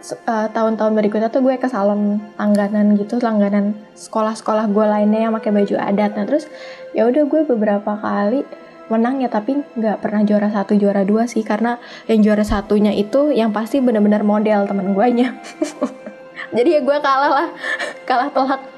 eh, 0.08 0.48
tahun-tahun 0.52 0.92
berikutnya 0.96 1.28
tuh 1.28 1.44
gue 1.44 1.60
ke 1.60 1.68
salon 1.68 2.20
langganan 2.40 2.96
gitu, 2.96 3.20
langganan 3.20 3.76
sekolah-sekolah 3.96 4.70
gue 4.72 4.86
lainnya 4.88 5.28
yang 5.28 5.34
pakai 5.36 5.52
baju 5.52 5.76
adat. 5.76 6.16
Nah 6.16 6.24
terus 6.24 6.48
ya 6.96 7.04
udah 7.04 7.24
gue 7.28 7.40
beberapa 7.44 8.00
kali 8.00 8.44
menang 8.88 9.20
ya 9.20 9.28
tapi 9.28 9.60
nggak 9.76 10.00
pernah 10.00 10.24
juara 10.24 10.48
satu 10.48 10.72
juara 10.72 11.04
dua 11.04 11.28
sih 11.28 11.44
karena 11.44 11.76
yang 12.08 12.24
juara 12.24 12.40
satunya 12.40 12.96
itu 12.96 13.36
yang 13.36 13.52
pasti 13.52 13.84
bener-bener 13.84 14.24
model 14.24 14.64
temen 14.64 14.96
gue 14.96 15.06
nya 15.12 15.36
jadi 16.50 16.68
ya 16.70 16.80
gue 16.82 16.98
kalah 16.98 17.30
lah 17.32 17.48
kalah 18.08 18.28
telak 18.28 18.62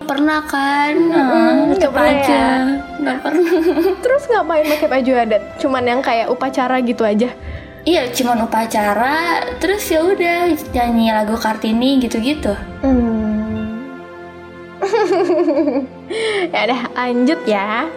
Pernah 0.00 0.40
kan? 0.42 0.96
Hmm, 0.96 1.12
Ah, 1.12 1.52
nggak 1.70 1.92
pernah 1.92 2.08
aja. 2.18 2.42
ya. 2.96 3.14
Pernah. 3.20 3.52
terus 4.02 4.22
ngapain 4.26 4.64
pakai 4.66 4.88
baju 4.88 5.12
adat 5.14 5.42
cuman 5.56 5.84
yang 5.84 6.00
kayak 6.00 6.26
upacara 6.26 6.80
gitu 6.80 7.04
aja 7.04 7.28
Iya, 7.80 8.08
cuman 8.10 8.44
upacara, 8.44 9.40
terus 9.56 9.88
ya 9.88 10.00
udah 10.00 10.52
nyanyi 10.70 11.12
lagu 11.12 11.32
Kartini 11.32 11.96
gitu-gitu. 11.98 12.52
hmm. 12.80 13.72
ya 16.50 16.60
udah 16.66 16.80
lanjut 16.92 17.40
ya 17.44 17.88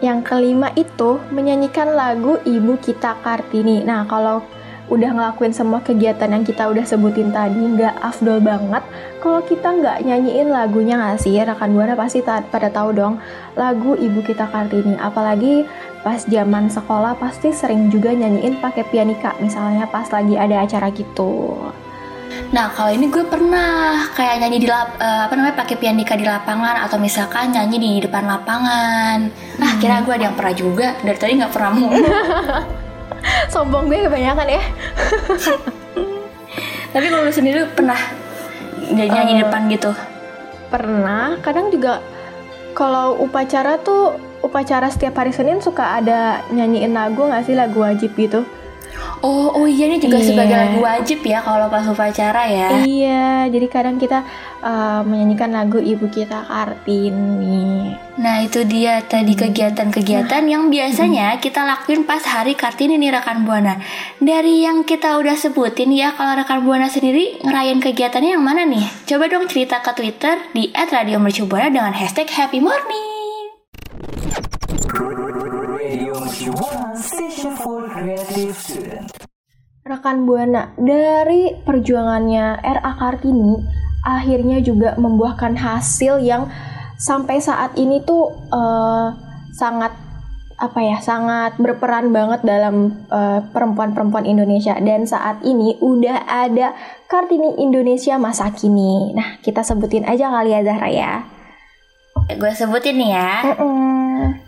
yang 0.00 0.20
kelima 0.20 0.68
itu 0.74 1.16
menyanyikan 1.30 1.88
lagu 1.90 2.36
Ibu 2.38 2.76
Kita 2.76 3.16
Kartini. 3.20 3.80
Nah, 3.80 4.04
kalau 4.04 4.44
udah 4.86 5.10
ngelakuin 5.18 5.50
semua 5.50 5.82
kegiatan 5.82 6.30
yang 6.30 6.46
kita 6.46 6.70
udah 6.70 6.86
sebutin 6.86 7.34
tadi, 7.34 7.58
nggak 7.58 7.98
afdol 7.98 8.38
banget 8.38 8.86
kalau 9.18 9.42
kita 9.42 9.74
nggak 9.74 10.06
nyanyiin 10.06 10.54
lagunya 10.54 10.94
nggak 10.94 11.18
sih? 11.18 11.34
Rekan 11.34 11.74
Buana 11.74 11.98
pasti 11.98 12.22
ta- 12.22 12.46
pada 12.46 12.70
tahu 12.70 12.94
dong 12.94 13.18
lagu 13.58 13.98
Ibu 13.98 14.22
Kita 14.22 14.46
Kartini. 14.46 14.94
Apalagi 15.02 15.66
pas 16.06 16.22
zaman 16.22 16.70
sekolah 16.70 17.18
pasti 17.18 17.50
sering 17.50 17.90
juga 17.90 18.14
nyanyiin 18.14 18.62
pakai 18.62 18.86
pianika, 18.86 19.34
misalnya 19.42 19.90
pas 19.90 20.06
lagi 20.14 20.38
ada 20.38 20.62
acara 20.62 20.94
gitu. 20.94 21.58
Nah, 22.54 22.70
kalau 22.70 22.94
ini 22.94 23.10
gue 23.10 23.26
pernah 23.26 24.06
kayak 24.14 24.46
nyanyi 24.46 24.58
di 24.62 24.68
lap, 24.70 24.94
eh, 25.02 25.26
apa 25.26 25.34
namanya 25.34 25.58
pakai 25.58 25.74
pianika 25.82 26.14
di 26.14 26.22
lapangan 26.22 26.86
atau 26.86 26.94
misalkan 27.02 27.50
nyanyi 27.50 27.98
di 27.98 28.06
depan 28.06 28.22
lapangan. 28.22 29.26
Ah, 29.58 29.74
kira 29.82 30.06
gue 30.06 30.14
ada 30.14 30.30
yang 30.30 30.36
pernah 30.38 30.54
juga. 30.54 30.94
Dari 31.02 31.18
tadi 31.18 31.32
nggak 31.42 31.50
pernah 31.50 31.70
mau. 31.74 31.90
Sombong 33.52 33.88
gue 33.90 34.06
kebanyakan 34.06 34.48
ya. 34.48 34.62
Tapi 36.96 37.06
kalau 37.12 37.28
lu 37.28 37.32
sendiri 37.32 37.68
pernah 37.76 37.98
nggak 38.76 39.08
nyanyi 39.10 39.32
Eh, 39.36 39.40
depan 39.44 39.62
gitu? 39.68 39.90
Pernah, 40.72 41.38
kadang 41.44 41.68
juga 41.68 42.00
kalau 42.76 43.16
upacara 43.20 43.80
tuh 43.80 44.16
upacara 44.44 44.88
setiap 44.92 45.16
hari 45.20 45.32
Senin 45.32 45.60
suka 45.60 45.98
ada 45.98 46.44
nyanyiin 46.52 46.92
lagu 46.92 47.26
nggak 47.26 47.44
sih 47.48 47.56
lagu 47.56 47.82
wajib 47.82 48.12
gitu? 48.16 48.44
Oh, 49.20 49.48
oh 49.50 49.66
iya 49.66 49.88
ini 49.88 49.98
juga 49.98 50.20
Iya. 50.20 50.28
sebagai 50.28 50.54
lagu 50.54 50.78
wajib 50.78 51.18
ya 51.24 51.40
kalau 51.40 51.66
pas 51.66 51.82
upacara 51.82 52.42
ya. 52.46 52.68
Iya, 52.84 53.48
jadi 53.48 53.66
kadang 53.66 53.96
kita 53.96 54.22
uh, 54.60 55.00
menyanyikan 55.02 55.50
lagu 55.50 55.80
Ibu 55.80 56.06
Kita 56.08 56.44
Kartini. 56.46 57.90
Nah 58.16 58.44
itu 58.44 58.62
dia 58.64 59.00
tadi 59.02 59.32
kegiatan-kegiatan 59.34 60.42
yang 60.46 60.68
biasanya 60.68 61.36
kita 61.36 61.64
lakuin 61.64 62.04
pas 62.04 62.22
hari 62.22 62.54
Kartini 62.54 62.96
nih 62.96 63.12
rekan 63.12 63.42
Buana. 63.42 63.80
Dari 64.20 64.62
yang 64.62 64.84
kita 64.84 65.16
udah 65.18 65.34
sebutin 65.34 65.90
ya, 65.90 66.12
kalau 66.14 66.36
rekan 66.36 66.62
Buana 66.62 66.86
sendiri 66.86 67.40
ngerayain 67.42 67.80
kegiatannya 67.80 68.36
yang 68.36 68.44
mana 68.44 68.62
nih? 68.62 68.84
Coba 69.04 69.26
dong 69.26 69.48
cerita 69.48 69.80
ke 69.80 69.90
Twitter 69.92 70.38
di 70.52 70.70
@radiomercubuana 70.70 71.72
dengan 71.72 71.92
hashtag 71.92 72.28
Happy 72.30 72.60
Morning. 72.60 73.04
Radio 75.76 76.14
Mercubuana 76.16 76.92
Station 76.96 77.52
for 77.56 77.84
Creative 77.88 78.56
Student. 78.56 79.08
Rekan 79.86 80.26
Buana, 80.26 80.74
dari 80.74 81.54
perjuangannya 81.62 82.58
RA 82.58 82.92
Kartini 82.98 83.54
akhirnya 84.02 84.58
juga 84.58 84.98
membuahkan 84.98 85.54
hasil 85.54 86.26
yang 86.26 86.50
sampai 86.98 87.38
saat 87.38 87.78
ini 87.78 88.02
tuh 88.02 88.34
eh, 88.50 89.08
sangat 89.54 89.94
apa 90.56 90.80
ya 90.82 90.98
sangat 90.98 91.54
berperan 91.62 92.10
banget 92.10 92.42
dalam 92.42 92.98
eh, 93.06 93.40
perempuan-perempuan 93.46 94.26
Indonesia 94.26 94.74
dan 94.74 95.06
saat 95.06 95.46
ini 95.46 95.78
udah 95.78 96.26
ada 96.26 96.74
Kartini 97.06 97.54
Indonesia 97.62 98.18
masa 98.18 98.50
kini. 98.50 99.14
Nah 99.14 99.38
kita 99.38 99.62
sebutin 99.62 100.02
aja 100.02 100.34
kali 100.34 100.50
ya 100.50 100.66
Zahra 100.66 100.90
ya. 100.90 101.12
Gue 102.34 102.50
sebutin 102.58 102.98
nih 102.98 103.10
ya. 103.14 103.54
Mm-mm. 103.54 104.05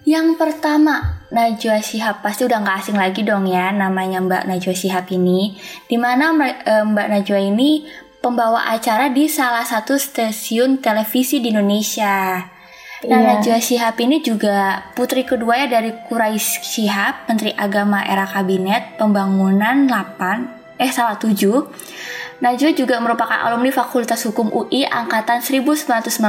Yang 0.09 0.41
pertama 0.41 1.21
Najwa 1.29 1.85
Shihab 1.85 2.25
pasti 2.25 2.49
udah 2.49 2.65
nggak 2.65 2.77
asing 2.81 2.97
lagi 2.97 3.21
dong 3.29 3.45
ya 3.45 3.69
namanya 3.69 4.25
Mbak 4.25 4.49
Najwa 4.49 4.73
Shihab 4.73 5.05
ini. 5.13 5.61
Di 5.85 6.01
mana 6.01 6.33
eh, 6.65 6.81
Mbak 6.81 7.07
Najwa 7.13 7.37
ini 7.45 7.85
pembawa 8.25 8.73
acara 8.73 9.13
di 9.13 9.29
salah 9.29 9.69
satu 9.69 10.01
stasiun 10.01 10.81
televisi 10.81 11.45
di 11.45 11.53
Indonesia. 11.53 12.41
Nah, 13.05 13.21
Iya. 13.21 13.37
Najwa 13.37 13.59
Shihab 13.61 14.01
ini 14.01 14.25
juga 14.25 14.89
putri 14.97 15.29
kedua 15.29 15.61
ya 15.61 15.67
dari 15.69 15.93
Quraisy 15.93 16.65
Shihab, 16.65 17.29
Menteri 17.29 17.53
Agama 17.55 18.03
era 18.03 18.25
Kabinet 18.25 18.97
Pembangunan 18.97 19.87
8, 19.87 20.83
eh 20.83 20.91
salah 20.91 21.15
7. 21.21 21.69
Najwa 22.39 22.71
juga 22.71 23.03
merupakan 23.03 23.35
alumni 23.35 23.75
Fakultas 23.75 24.23
Hukum 24.23 24.55
UI 24.55 24.87
angkatan 24.87 25.43
1996 25.43 26.23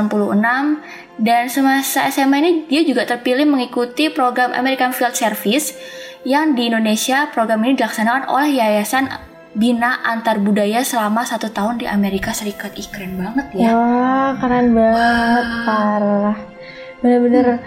dan 1.22 1.44
semasa 1.46 2.10
SMA 2.10 2.38
ini 2.42 2.52
dia 2.66 2.82
juga 2.82 3.06
terpilih 3.06 3.46
mengikuti 3.46 4.10
program 4.10 4.50
American 4.58 4.90
Field 4.90 5.14
Service 5.14 5.78
yang 6.26 6.58
di 6.58 6.66
Indonesia 6.74 7.30
program 7.30 7.62
ini 7.62 7.78
dilaksanakan 7.78 8.26
oleh 8.26 8.58
Yayasan 8.58 9.06
Bina 9.54 10.02
Antar 10.02 10.42
Budaya 10.42 10.82
selama 10.82 11.30
satu 11.30 11.54
tahun 11.54 11.78
di 11.78 11.86
Amerika 11.86 12.34
Serikat. 12.34 12.74
Ih 12.74 12.90
keren 12.90 13.14
banget 13.14 13.46
ya. 13.54 13.70
Wah, 13.78 14.34
keren 14.42 14.74
banget, 14.74 15.46
parah. 15.66 16.36
Bener-bener 17.06 17.62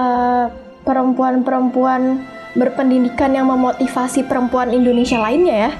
eh, 0.00 0.46
perempuan-perempuan 0.80 2.24
berpendidikan 2.56 3.36
yang 3.36 3.52
memotivasi 3.52 4.24
perempuan 4.24 4.72
Indonesia 4.72 5.20
lainnya 5.20 5.68
ya. 5.68 5.70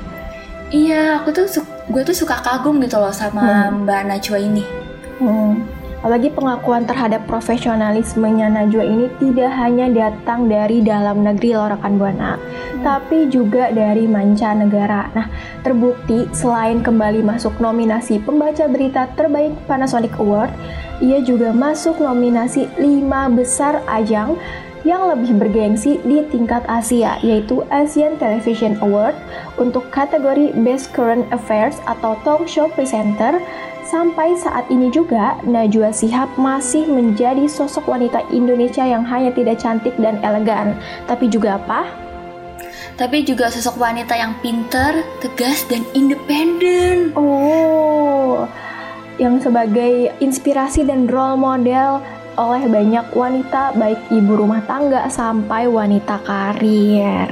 Iya, 0.73 1.03
aku 1.21 1.37
tuh 1.37 1.45
su- 1.49 1.72
gue 1.91 2.03
tuh 2.07 2.15
suka 2.15 2.39
kagum 2.39 2.79
gitu 2.79 2.99
loh 3.01 3.11
sama 3.11 3.71
Mbak 3.73 4.03
Najwa 4.07 4.39
ini. 4.39 4.65
Hmm. 5.19 5.63
Apalagi 6.03 6.35
pengakuan 6.35 6.83
terhadap 6.83 7.31
profesionalismenya 7.31 8.51
Najwa 8.51 8.83
ini 8.83 9.07
tidak 9.23 9.55
hanya 9.55 9.87
datang 9.87 10.51
dari 10.51 10.83
dalam 10.83 11.23
negeri 11.23 11.55
loh 11.55 11.71
rekan 11.71 11.95
Buana, 11.95 12.43
tapi 12.83 13.31
juga 13.31 13.71
dari 13.71 14.11
mancanegara. 14.11 15.15
Nah, 15.15 15.31
terbukti 15.63 16.27
selain 16.35 16.83
kembali 16.83 17.23
masuk 17.23 17.55
nominasi 17.63 18.19
pembaca 18.19 18.67
berita 18.67 19.07
terbaik 19.15 19.55
Panasonic 19.71 20.19
Award, 20.19 20.51
ia 20.99 21.23
juga 21.23 21.55
masuk 21.55 22.03
nominasi 22.03 22.67
5 22.83 23.39
besar 23.39 23.87
ajang 23.87 24.35
yang 24.83 25.07
lebih 25.11 25.39
bergengsi 25.39 26.03
di 26.03 26.27
tingkat 26.31 26.67
Asia, 26.67 27.19
yaitu 27.23 27.63
Asian 27.71 28.19
Television 28.19 28.75
Award 28.83 29.15
untuk 29.59 29.87
kategori 29.95 30.55
Best 30.67 30.91
Current 30.91 31.27
Affairs 31.31 31.79
atau 31.87 32.19
Talk 32.27 32.51
Show 32.51 32.67
Presenter. 32.75 33.39
Sampai 33.87 34.39
saat 34.39 34.67
ini 34.73 34.89
juga, 34.89 35.37
Najwa 35.45 35.93
Shihab 35.93 36.33
masih 36.41 36.89
menjadi 36.89 37.45
sosok 37.45 37.91
wanita 37.91 38.25
Indonesia 38.33 38.83
yang 38.87 39.05
hanya 39.05 39.35
tidak 39.35 39.61
cantik 39.61 39.93
dan 40.01 40.17
elegan, 40.25 40.79
tapi 41.05 41.29
juga 41.29 41.61
apa? 41.61 41.85
Tapi 42.97 43.25
juga 43.27 43.51
sosok 43.51 43.81
wanita 43.81 44.15
yang 44.15 44.33
pinter, 44.41 45.03
tegas, 45.21 45.65
dan 45.67 45.83
independen. 45.93 47.11
Oh, 47.17 48.45
yang 49.21 49.41
sebagai 49.41 50.13
inspirasi 50.25 50.89
dan 50.89 51.09
role 51.09 51.37
model 51.37 52.01
oleh 52.37 52.65
banyak 52.69 53.07
wanita, 53.13 53.77
baik 53.77 54.01
ibu 54.09 54.33
rumah 54.37 54.65
tangga 54.65 55.07
sampai 55.09 55.69
wanita 55.69 56.21
karir. 56.25 57.29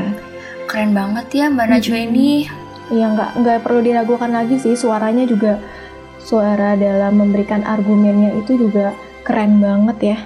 Keren 0.69 0.95
banget 0.95 1.26
ya 1.35 1.47
Mbak 1.50 1.66
Najwa 1.66 1.99
ini. 1.99 2.47
Ya 2.90 3.07
nggak 3.11 3.30
nggak 3.42 3.59
perlu 3.62 3.80
diragukan 3.83 4.30
lagi 4.30 4.59
sih 4.59 4.75
suaranya 4.75 5.26
juga 5.26 5.59
suara 6.21 6.75
dalam 6.75 7.19
memberikan 7.19 7.62
argumennya 7.64 8.35
itu 8.38 8.59
juga 8.59 8.95
keren 9.26 9.59
banget 9.62 9.99
ya. 10.14 10.19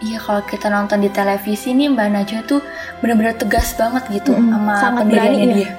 Iya 0.00 0.16
kalau 0.16 0.40
kita 0.48 0.72
nonton 0.72 1.04
di 1.04 1.12
televisi 1.12 1.76
nih 1.76 1.92
Mbak 1.92 2.08
Najwa 2.08 2.40
tuh 2.48 2.60
bener-bener 3.04 3.36
tegas 3.36 3.76
banget 3.76 4.08
gitu 4.08 4.32
Mm-mm, 4.32 4.52
sama 4.56 4.72
sangat 4.80 5.00
pendiriannya 5.04 5.36
berani 5.36 5.44
ya. 5.44 5.56
dia. 5.56 5.70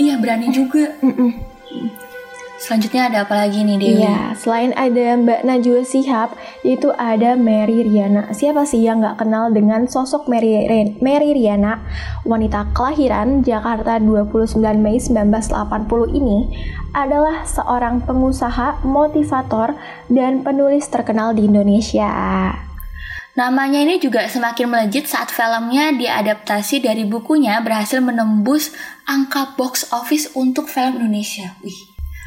Iya 0.00 0.14
berani 0.20 0.46
juga. 0.52 0.84
Mm-mm. 1.00 1.30
Selanjutnya 2.60 3.08
ada 3.08 3.24
apa 3.24 3.40
lagi 3.40 3.64
nih 3.64 3.80
Dewi? 3.80 4.04
Iya, 4.04 4.36
selain 4.36 4.76
ada 4.76 5.16
Mbak 5.16 5.48
Najwa 5.48 5.80
Shihab, 5.80 6.36
itu 6.60 6.92
ada 6.92 7.32
Mary 7.32 7.88
Riana. 7.88 8.36
Siapa 8.36 8.68
sih 8.68 8.84
yang 8.84 9.00
nggak 9.00 9.16
kenal 9.24 9.48
dengan 9.48 9.88
sosok 9.88 10.28
Mary, 10.28 10.68
Ren- 10.68 11.00
Mary 11.00 11.32
Riana, 11.32 11.80
wanita 12.28 12.68
kelahiran 12.76 13.40
Jakarta 13.40 13.96
29 13.96 14.60
Mei 14.76 15.00
1980 15.00 16.12
ini 16.12 16.38
adalah 16.92 17.48
seorang 17.48 18.04
pengusaha, 18.04 18.84
motivator, 18.84 19.72
dan 20.12 20.44
penulis 20.44 20.84
terkenal 20.92 21.32
di 21.32 21.48
Indonesia. 21.48 22.12
Namanya 23.40 23.80
ini 23.80 23.96
juga 23.96 24.28
semakin 24.28 24.68
melejit 24.68 25.08
saat 25.08 25.32
filmnya 25.32 25.96
diadaptasi 25.96 26.84
dari 26.84 27.08
bukunya 27.08 27.56
berhasil 27.64 28.04
menembus 28.04 28.76
angka 29.08 29.56
box 29.56 29.88
office 29.96 30.28
untuk 30.36 30.68
film 30.68 31.00
Indonesia. 31.00 31.56
Wih, 31.64 31.78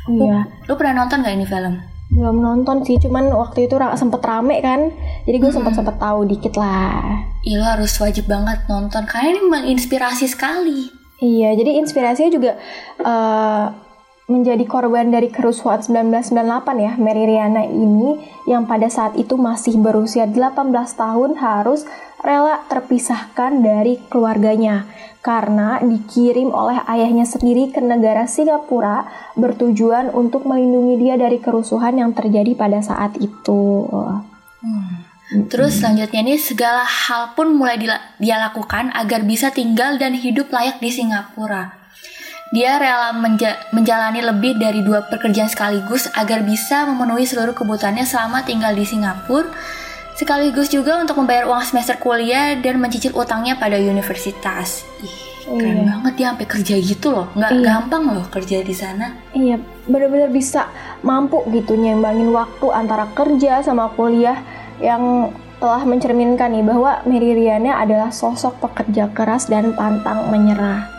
Iya, 0.10 0.48
lu 0.68 0.74
pernah 0.76 1.04
nonton 1.04 1.24
gak 1.24 1.36
ini 1.36 1.48
film? 1.48 1.76
belum 2.14 2.46
nonton 2.46 2.86
sih, 2.86 3.02
cuman 3.02 3.34
waktu 3.34 3.66
itu 3.66 3.74
ra- 3.74 3.98
sempet 3.98 4.22
rame 4.22 4.62
kan, 4.62 4.94
jadi 5.26 5.34
gue 5.42 5.50
sempet 5.50 5.74
sempet 5.74 5.98
tahu 5.98 6.30
dikit 6.30 6.54
lah. 6.62 7.26
Iya 7.42 7.58
lu 7.58 7.66
harus 7.66 7.90
wajib 7.98 8.30
banget 8.30 8.70
nonton 8.70 9.10
karena 9.10 9.34
ini 9.34 9.42
menginspirasi 9.50 10.30
sekali. 10.30 10.94
Iya, 11.18 11.58
jadi 11.58 11.82
inspirasinya 11.82 12.30
juga 12.30 12.60
eh, 13.02 13.66
menjadi 14.32 14.64
korban 14.64 15.12
dari 15.12 15.28
kerusuhan 15.28 15.84
1998 15.84 16.32
ya, 16.80 16.92
Mary 16.96 17.28
Riana 17.28 17.68
ini 17.68 18.24
yang 18.48 18.64
pada 18.64 18.88
saat 18.88 19.20
itu 19.20 19.36
masih 19.36 19.76
berusia 19.80 20.24
18 20.24 20.72
tahun 20.96 21.36
harus 21.36 21.84
rela 22.24 22.64
terpisahkan 22.72 23.60
dari 23.60 24.00
keluarganya 24.08 24.88
karena 25.20 25.80
dikirim 25.84 26.52
oleh 26.52 26.80
ayahnya 26.88 27.28
sendiri 27.28 27.72
ke 27.72 27.84
negara 27.84 28.28
Singapura 28.28 29.08
bertujuan 29.36 30.12
untuk 30.12 30.48
melindungi 30.48 31.00
dia 31.00 31.16
dari 31.20 31.40
kerusuhan 31.40 32.00
yang 32.00 32.12
terjadi 32.16 32.56
pada 32.56 32.80
saat 32.80 33.20
itu. 33.20 33.88
Terus 35.52 35.80
selanjutnya 35.80 36.24
ini 36.24 36.36
segala 36.40 36.84
hal 36.84 37.36
pun 37.36 37.56
mulai 37.56 37.80
dia 38.20 38.38
lakukan 38.40 38.92
agar 38.96 39.28
bisa 39.28 39.52
tinggal 39.52 40.00
dan 40.00 40.16
hidup 40.16 40.52
layak 40.52 40.80
di 40.80 40.92
Singapura. 40.92 41.83
Dia 42.54 42.78
rela 42.78 43.10
menja- 43.18 43.58
menjalani 43.74 44.22
lebih 44.22 44.62
dari 44.62 44.86
dua 44.86 45.02
pekerjaan 45.02 45.50
sekaligus 45.50 46.06
agar 46.14 46.46
bisa 46.46 46.86
memenuhi 46.86 47.26
seluruh 47.26 47.58
kebutuhannya 47.58 48.06
selama 48.06 48.46
tinggal 48.46 48.78
di 48.78 48.86
Singapura. 48.86 49.50
Sekaligus 50.14 50.70
juga 50.70 51.02
untuk 51.02 51.18
membayar 51.18 51.50
uang 51.50 51.66
semester 51.66 51.98
kuliah 51.98 52.54
dan 52.54 52.78
mencicil 52.78 53.18
utangnya 53.18 53.58
pada 53.58 53.82
universitas. 53.82 54.86
Ih, 55.02 55.10
keren 55.50 55.82
Iya. 55.82 55.84
banget 55.98 56.14
dia 56.14 56.28
sampai 56.30 56.46
kerja 56.46 56.76
gitu 56.78 57.08
loh. 57.10 57.26
Nggak 57.34 57.52
Iya. 57.58 57.64
gampang 57.66 58.04
loh 58.14 58.26
kerja 58.30 58.62
di 58.62 58.76
sana. 58.78 59.18
Iya, 59.34 59.58
benar-benar 59.90 60.30
bisa 60.30 60.70
mampu 61.02 61.42
gitu 61.50 61.74
nyembangin 61.74 62.30
waktu 62.30 62.70
antara 62.70 63.10
kerja 63.18 63.66
sama 63.66 63.90
kuliah 63.98 64.38
yang 64.78 65.34
telah 65.58 65.82
mencerminkan 65.82 66.54
nih 66.54 66.62
bahwa 66.62 67.02
Mary 67.10 67.34
Riana 67.34 67.82
adalah 67.82 68.14
sosok 68.14 68.62
pekerja 68.62 69.10
keras 69.10 69.50
dan 69.50 69.74
pantang 69.74 70.30
menyerah. 70.30 70.93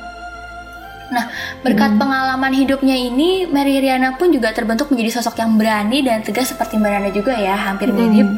Berkat 1.60 2.00
pengalaman 2.00 2.52
hidupnya 2.52 2.96
ini, 2.96 3.44
Mary 3.48 3.76
Riana 3.80 4.16
pun 4.16 4.32
juga 4.32 4.52
terbentuk 4.56 4.88
menjadi 4.92 5.20
sosok 5.20 5.40
yang 5.40 5.56
berani 5.60 6.00
dan 6.00 6.24
tegas 6.24 6.52
seperti 6.52 6.80
Mbak 6.80 6.90
Nana 6.90 7.10
juga 7.12 7.36
ya, 7.36 7.54
hampir 7.56 7.92
mirip. 7.92 8.28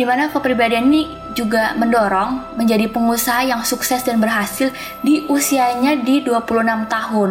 Di 0.00 0.08
mana 0.08 0.32
kepribadian 0.32 0.88
ini 0.88 1.04
juga 1.36 1.76
mendorong 1.76 2.56
menjadi 2.56 2.88
pengusaha 2.88 3.44
yang 3.46 3.62
sukses 3.62 4.00
dan 4.02 4.16
berhasil 4.16 4.72
di 5.04 5.28
usianya 5.28 6.00
di 6.00 6.24
26 6.24 6.88
tahun. 6.88 7.30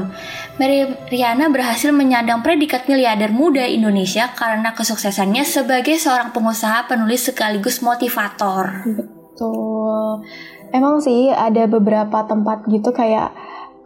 Mary 0.61 0.85
Riana 1.09 1.49
berhasil 1.49 1.89
menyandang 1.89 2.45
predikat 2.45 2.85
miliarder 2.85 3.33
muda 3.33 3.65
Indonesia 3.65 4.29
karena 4.37 4.71
kesuksesannya 4.77 5.43
sebagai 5.43 5.97
seorang 5.97 6.29
pengusaha, 6.29 6.85
penulis 6.85 7.25
sekaligus 7.25 7.81
motivator. 7.81 8.85
Betul. 8.85 10.25
Emang 10.69 11.01
sih 11.01 11.33
ada 11.33 11.65
beberapa 11.65 12.21
tempat 12.29 12.69
gitu 12.69 12.93
kayak 12.93 13.33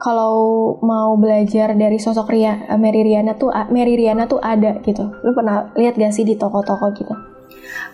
kalau 0.04 0.36
mau 0.84 1.16
belajar 1.16 1.72
dari 1.80 1.96
sosok 1.96 2.28
Ria, 2.28 2.68
Mary 2.76 3.08
Riana 3.08 3.40
tuh 3.40 3.56
Mary 3.72 3.96
Riana 3.96 4.28
tuh 4.28 4.44
ada 4.44 4.84
gitu. 4.84 5.16
Lu 5.24 5.32
pernah 5.32 5.72
lihat 5.80 5.96
gak 5.96 6.12
sih 6.12 6.28
di 6.28 6.36
toko-toko 6.36 6.92
gitu? 6.92 7.16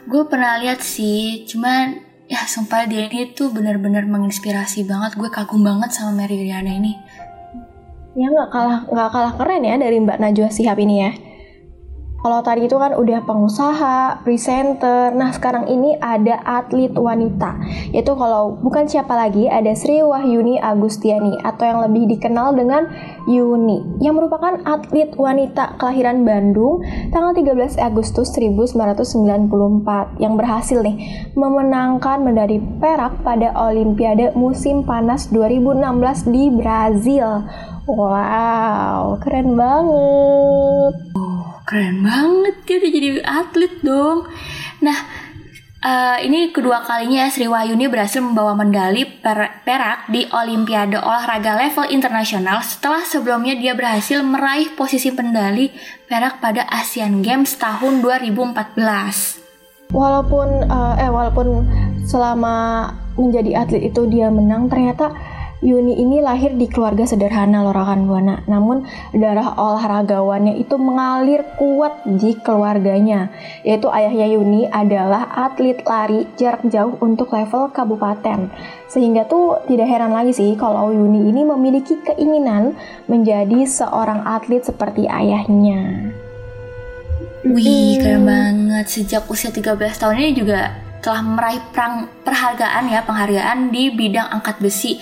Gue 0.10 0.26
pernah 0.26 0.58
lihat 0.58 0.82
sih, 0.82 1.46
cuman 1.46 2.02
ya 2.26 2.42
sumpah 2.50 2.90
dia 2.90 3.06
ini 3.06 3.30
tuh 3.38 3.54
bener-bener 3.54 4.10
menginspirasi 4.10 4.90
banget. 4.90 5.22
Gue 5.22 5.30
kagum 5.30 5.62
banget 5.62 5.94
sama 5.94 6.26
Mary 6.26 6.42
Riana 6.42 6.74
ini. 6.74 6.98
Ya 8.18 8.26
nggak 8.26 8.50
kalah 8.50 8.90
nggak 8.90 9.10
kalah 9.14 9.34
keren 9.38 9.62
ya 9.62 9.78
dari 9.78 10.02
Mbak 10.02 10.18
Najwa 10.18 10.50
Shihab 10.50 10.82
ini 10.82 10.96
ya. 11.06 11.14
Kalau 12.20 12.44
tadi 12.44 12.68
itu 12.68 12.76
kan 12.76 12.92
udah 13.00 13.24
pengusaha, 13.24 14.28
presenter. 14.28 15.16
Nah, 15.16 15.32
sekarang 15.32 15.72
ini 15.72 15.96
ada 16.04 16.44
atlet 16.44 16.92
wanita. 16.92 17.56
Yaitu 17.96 18.12
kalau 18.12 18.60
bukan 18.60 18.92
siapa 18.92 19.16
lagi, 19.16 19.48
ada 19.48 19.72
Sri 19.72 20.04
Wahyuni 20.04 20.60
Agustiani 20.60 21.40
atau 21.40 21.64
yang 21.64 21.80
lebih 21.80 22.12
dikenal 22.12 22.60
dengan 22.60 22.92
Yuni 23.24 24.04
yang 24.04 24.20
merupakan 24.20 24.60
atlet 24.68 25.16
wanita 25.16 25.80
kelahiran 25.80 26.28
Bandung 26.28 26.84
tanggal 27.14 27.32
13 27.32 27.80
Agustus 27.80 28.36
1994 28.36 30.20
yang 30.20 30.36
berhasil 30.36 30.84
nih 30.84 31.30
memenangkan 31.40 32.20
medali 32.20 32.60
perak 32.84 33.22
pada 33.24 33.56
Olimpiade 33.70 34.36
musim 34.36 34.84
panas 34.84 35.32
2016 35.32 36.36
di 36.36 36.44
Brazil. 36.52 37.48
Wow, 37.88 39.18
keren 39.24 39.56
banget. 39.56 41.39
Keren 41.70 42.02
banget 42.02 42.66
dia 42.66 42.76
udah 42.82 42.92
jadi 42.98 43.10
atlet 43.22 43.74
dong. 43.86 44.26
Nah, 44.82 44.98
eh, 45.86 46.18
ini 46.26 46.50
kedua 46.50 46.82
kalinya 46.82 47.30
Sri 47.30 47.46
Wahyuni 47.46 47.86
berhasil 47.86 48.26
membawa 48.26 48.58
medali 48.58 49.06
per- 49.06 49.62
perak 49.62 50.10
di 50.10 50.26
Olimpiade 50.34 50.98
olahraga 50.98 51.54
level 51.62 51.94
internasional 51.94 52.66
setelah 52.66 53.06
sebelumnya 53.06 53.54
dia 53.54 53.78
berhasil 53.78 54.26
meraih 54.26 54.74
posisi 54.74 55.14
medali 55.14 55.70
perak 56.10 56.42
pada 56.42 56.66
Asian 56.74 57.22
Games 57.22 57.54
tahun 57.62 58.02
2014. 58.02 59.94
Walaupun 59.94 60.66
eh, 60.66 60.94
eh 61.06 61.12
walaupun 61.14 61.70
selama 62.10 62.90
menjadi 63.14 63.62
atlet 63.62 63.94
itu 63.94 64.10
dia 64.10 64.34
menang, 64.34 64.74
ternyata 64.74 65.14
Yuni 65.60 66.00
ini 66.00 66.24
lahir 66.24 66.56
di 66.56 66.72
keluarga 66.72 67.04
sederhana 67.04 67.68
loh 67.68 67.76
rekan 67.76 68.08
Buana. 68.08 68.40
Namun 68.48 68.88
darah 69.12 69.60
olahragawannya 69.60 70.56
itu 70.56 70.80
mengalir 70.80 71.44
kuat 71.60 72.00
di 72.08 72.40
keluarganya. 72.40 73.28
Yaitu 73.68 73.92
ayahnya 73.92 74.40
Yuni 74.40 74.72
adalah 74.72 75.28
atlet 75.36 75.84
lari 75.84 76.32
jarak 76.40 76.64
jauh 76.64 76.96
untuk 77.04 77.36
level 77.36 77.76
kabupaten. 77.76 78.48
Sehingga 78.88 79.28
tuh 79.28 79.60
tidak 79.68 79.92
heran 79.92 80.16
lagi 80.16 80.32
sih 80.32 80.56
kalau 80.56 80.96
Yuni 80.96 81.28
ini 81.28 81.44
memiliki 81.44 82.00
keinginan 82.08 82.80
menjadi 83.12 83.68
seorang 83.68 84.24
atlet 84.24 84.64
seperti 84.64 85.12
ayahnya. 85.12 86.16
Wih, 87.44 88.00
keren 88.00 88.24
banget. 88.24 88.88
Sejak 88.88 89.28
usia 89.28 89.52
13 89.52 89.76
tahun 89.76 90.24
ini 90.24 90.32
juga 90.40 90.88
telah 91.00 91.24
meraih 91.24 91.64
perang, 91.72 92.12
perhargaan 92.28 92.92
ya, 92.92 93.00
penghargaan 93.04 93.72
di 93.72 93.92
bidang 93.96 94.28
angkat 94.40 94.60
besi. 94.60 95.00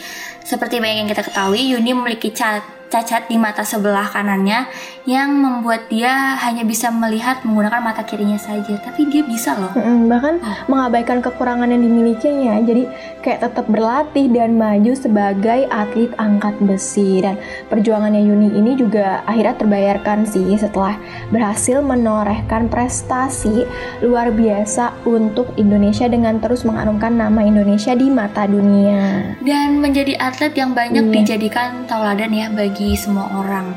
Seperti 0.48 0.80
banyak 0.80 1.04
yang 1.04 1.10
kita 1.12 1.28
ketahui, 1.28 1.60
Yuni 1.76 1.92
memiliki 1.92 2.32
ca- 2.32 2.78
cacat 2.88 3.28
di 3.28 3.36
mata 3.36 3.68
sebelah 3.68 4.08
kanannya 4.08 4.68
yang 5.04 5.40
membuat 5.40 5.92
dia 5.92 6.40
hanya 6.40 6.64
bisa 6.64 6.88
melihat 6.92 7.44
menggunakan 7.44 7.84
mata 7.84 8.04
kirinya 8.04 8.40
saja. 8.40 8.80
Tapi 8.80 9.08
dia 9.12 9.24
bisa 9.24 9.56
loh. 9.60 9.72
Bahkan 10.08 10.68
mengabaikan 10.72 11.20
kekurangan 11.20 11.68
yang 11.72 11.84
dimilikinya 11.84 12.60
jadi 12.64 12.88
kayak 13.24 13.44
tetap 13.44 13.66
berlatih 13.68 14.32
dan 14.32 14.56
maju 14.56 14.96
sebagai 14.96 15.68
atlet 15.68 16.12
angkat 16.16 16.56
besi 16.64 17.20
dan 17.20 17.36
perjuangannya 17.68 18.24
Yuni 18.24 18.56
ini 18.56 18.80
juga 18.80 19.24
akhirnya 19.28 19.56
terbayarkan 19.60 20.24
sih 20.24 20.56
setelah 20.56 20.96
berhasil 21.32 21.84
menorehkan 21.84 22.72
prestasi 22.72 23.68
luar 24.00 24.32
biasa 24.32 24.96
untuk 25.04 25.52
Indonesia 25.60 26.08
dengan 26.08 26.40
terus 26.40 26.64
mengharumkan 26.64 27.16
nama 27.20 27.44
Indonesia 27.44 27.92
di 27.96 28.08
mata 28.08 28.48
dunia. 28.48 29.36
Dan 29.44 29.84
menjadi 29.84 30.16
atlet 30.20 30.37
yang 30.54 30.71
banyak 30.78 31.04
Iya. 31.10 31.13
dijadikan 31.21 31.89
tauladan 31.89 32.30
ya 32.30 32.47
bagi 32.54 32.93
semua 32.93 33.26
orang. 33.34 33.73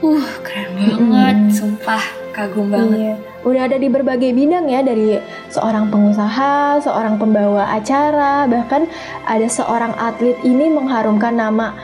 Uh, 0.00 0.24
keren 0.40 0.72
banget. 0.80 1.60
Sumpah, 1.60 2.00
kagum 2.32 2.72
banget. 2.72 2.96
Iya, 2.96 3.14
udah 3.44 3.62
ada 3.68 3.76
di 3.76 3.88
berbagai 3.92 4.32
bidang 4.32 4.64
ya 4.72 4.80
dari 4.80 5.20
seorang 5.52 5.92
pengusaha, 5.92 6.80
seorang 6.80 7.20
pembawa 7.20 7.68
acara, 7.68 8.48
bahkan 8.48 8.88
ada 9.28 9.44
seorang 9.44 9.92
atlet 10.00 10.40
ini 10.40 10.72
mengharumkan 10.72 11.36
nama 11.36 11.76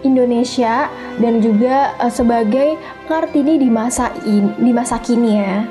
Indonesia 0.00 0.88
dan 1.20 1.44
juga 1.44 1.92
eh, 2.00 2.12
sebagai 2.12 2.80
Kartini 3.04 3.60
di 3.60 3.68
masa 3.68 4.16
in, 4.24 4.56
di 4.56 4.72
masa 4.72 4.96
kini 4.96 5.32
ya. 5.36 5.68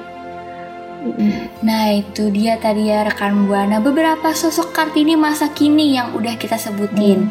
Nah 1.63 1.93
itu 1.93 2.27
dia 2.33 2.59
tadi 2.59 2.91
ya 2.91 3.07
rekan 3.07 3.47
Buana 3.47 3.79
beberapa 3.79 4.33
sosok 4.35 4.75
Kartini 4.75 5.15
masa 5.15 5.47
kini 5.49 5.95
yang 5.95 6.13
udah 6.13 6.35
kita 6.35 6.59
sebutin. 6.59 7.29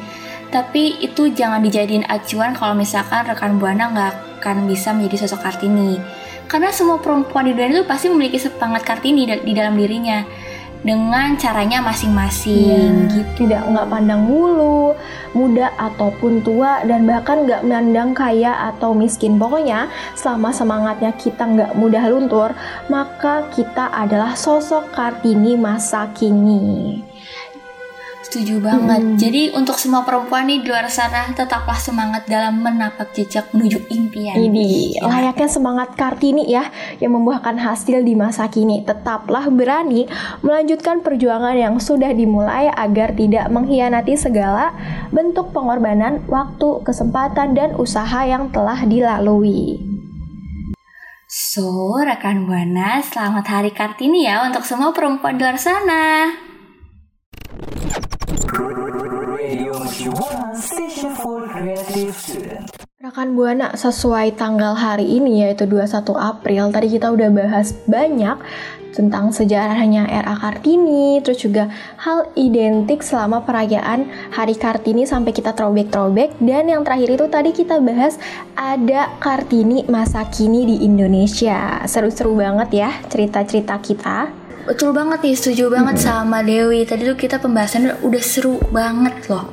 Tapi 0.57 1.05
itu 1.05 1.29
jangan 1.37 1.61
dijadiin 1.61 2.09
acuan 2.09 2.57
kalau 2.57 2.73
misalkan 2.73 3.29
rekan 3.29 3.61
Buana 3.61 3.93
nggak 3.93 4.41
akan 4.41 4.65
bisa 4.65 4.97
menjadi 4.97 5.29
sosok 5.29 5.45
Kartini. 5.45 6.01
Karena 6.49 6.73
semua 6.73 6.97
perempuan 6.97 7.45
di 7.45 7.53
dunia 7.53 7.77
itu 7.77 7.85
pasti 7.85 8.09
memiliki 8.09 8.41
semangat 8.41 8.81
Kartini 8.89 9.29
di 9.29 9.53
dalam 9.53 9.77
dirinya 9.77 10.25
dengan 10.81 11.37
caranya 11.37 11.85
masing-masing 11.85 13.11
gitu. 13.13 13.45
Tidak 13.45 13.69
nggak 13.69 13.91
pandang 13.91 14.25
bulu, 14.25 14.97
muda 15.37 15.77
ataupun 15.77 16.41
tua 16.41 16.81
dan 16.89 17.05
bahkan 17.05 17.45
nggak 17.45 17.61
mandang 17.61 18.17
kaya 18.17 18.57
atau 18.73 18.97
miskin. 18.97 19.37
Pokoknya 19.37 19.93
selama 20.17 20.57
semangatnya 20.57 21.13
kita 21.21 21.45
nggak 21.45 21.77
mudah 21.77 22.07
luntur, 22.09 22.57
maka 22.89 23.45
kita 23.53 23.93
adalah 23.93 24.33
sosok 24.33 24.89
Kartini 24.95 25.59
masa 25.61 26.09
kini. 26.17 27.03
Setuju 28.27 28.59
banget. 28.59 29.23
Jadi 29.23 29.55
untuk 29.55 29.79
semua 29.79 30.03
perempuan 30.03 30.51
nih 30.51 30.59
di 30.59 30.67
luar 30.67 30.91
sana 30.91 31.31
tetaplah 31.31 31.79
semangat 31.79 32.27
dalam 32.27 32.59
menapak 32.59 33.15
jejak 33.15 33.47
menuju 33.55 33.87
impian. 33.87 34.35
Ini 34.35 34.99
Ya. 34.99 35.07
layaknya 35.07 35.47
semangat 35.47 35.95
Kartini 35.95 36.43
ya 36.51 36.67
yang 36.99 37.15
membuahkan 37.15 37.55
hasil 37.55 38.03
di 38.03 38.19
masa 38.19 38.51
kini. 38.51 38.83
Tetaplah 38.83 39.47
berani 39.47 40.11
melanjutkan 40.43 41.07
perjuangan 41.07 41.55
yang 41.55 41.79
sudah 41.79 42.11
dimulai 42.11 42.67
agar 42.75 43.15
tidak 43.15 43.47
mengkhianati 43.47 44.19
segala 44.19 44.75
bentuk 45.15 45.55
pengorbanan, 45.55 46.27
waktu, 46.27 46.83
kesempatan 46.83 47.55
dan 47.55 47.79
usaha 47.79 48.27
yang 48.27 48.51
telah 48.51 48.83
dilalui. 48.83 49.79
So, 51.31 51.95
rekan 52.03 52.51
Buana, 52.51 52.99
selamat 53.07 53.47
Hari 53.47 53.71
Kartini 53.71 54.27
ya 54.27 54.43
untuk 54.43 54.67
semua 54.67 54.91
perempuan 54.91 55.39
di 55.39 55.47
luar 55.47 55.59
sana. 55.63 56.27
Rekan 63.17 63.33
Buana, 63.33 63.73
sesuai 63.73 64.37
tanggal 64.37 64.77
hari 64.77 65.09
ini 65.09 65.41
yaitu 65.41 65.65
21 65.65 66.05
April, 66.21 66.69
tadi 66.69 67.01
kita 67.01 67.09
udah 67.09 67.33
bahas 67.33 67.73
banyak 67.89 68.37
tentang 68.93 69.33
sejarahnya 69.33 70.05
RA 70.05 70.37
Kartini, 70.37 71.25
terus 71.25 71.41
juga 71.41 71.73
hal 71.97 72.29
identik 72.37 73.01
selama 73.01 73.41
perayaan 73.41 74.05
Hari 74.37 74.61
Kartini 74.61 75.09
sampai 75.09 75.33
kita 75.33 75.57
throwback-throwback 75.57 76.37
dan 76.45 76.69
yang 76.69 76.85
terakhir 76.85 77.17
itu 77.17 77.25
tadi 77.33 77.57
kita 77.57 77.81
bahas 77.81 78.21
ada 78.53 79.09
Kartini 79.17 79.89
masa 79.89 80.29
kini 80.29 80.69
di 80.69 80.85
Indonesia. 80.85 81.89
Seru-seru 81.89 82.37
banget 82.37 82.85
ya 82.85 82.93
cerita-cerita 83.09 83.81
kita. 83.81 84.29
Betul 84.69 84.93
banget 84.93 85.25
nih, 85.25 85.37
setuju 85.41 85.73
banget 85.73 86.05
sama 86.05 86.45
Dewi. 86.45 86.85
Tadi 86.85 87.09
tuh 87.09 87.17
kita 87.17 87.41
pembahasannya 87.41 87.97
udah 88.05 88.21
seru 88.21 88.61
banget 88.69 89.25
loh. 89.33 89.49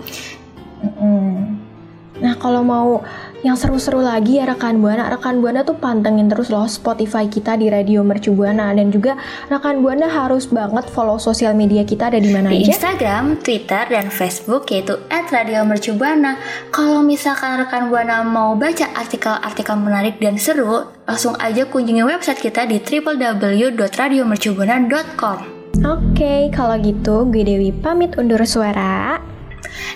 Kalau 2.43 2.59
mau 2.59 2.99
yang 3.43 3.55
seru-seru 3.55 4.03
lagi 4.03 4.39
ya 4.39 4.45
rekan 4.47 4.81
buana, 4.83 5.09
rekan 5.11 5.39
buana 5.39 5.63
tuh 5.63 5.75
pantengin 5.79 6.27
terus 6.27 6.49
loh 6.51 6.67
Spotify 6.67 7.27
kita 7.27 7.55
di 7.55 7.69
Radio 7.71 8.03
Mercu 8.03 8.35
Buana 8.35 8.75
dan 8.75 8.91
juga 8.91 9.15
rekan 9.51 9.79
buana 9.79 10.07
harus 10.11 10.47
banget 10.51 10.83
follow 10.91 11.15
sosial 11.15 11.55
media 11.55 11.87
kita 11.87 12.11
ada 12.11 12.19
di 12.19 12.27
mana 12.31 12.51
Di 12.51 12.67
aja. 12.67 12.75
Instagram, 12.75 13.37
Twitter, 13.39 13.87
dan 13.87 14.11
Facebook 14.11 14.67
yaitu 14.71 14.99
@radiomercubuana. 15.07 16.35
Kalau 16.71 17.03
misalkan 17.03 17.59
rekan 17.63 17.89
Buana 17.91 18.23
mau 18.23 18.55
baca 18.55 18.87
artikel-artikel 18.95 19.75
menarik 19.79 20.19
dan 20.19 20.37
seru, 20.39 20.85
langsung 21.07 21.35
aja 21.39 21.65
kunjungi 21.67 22.03
website 22.03 22.39
kita 22.43 22.65
di 22.67 22.79
www.radiomercubuana.com. 22.79 25.37
Oke, 25.83 26.47
kalau 26.53 26.77
gitu 26.79 27.25
gue 27.27 27.43
Dewi 27.43 27.71
pamit 27.75 28.15
undur 28.15 28.39
suara. 28.47 29.32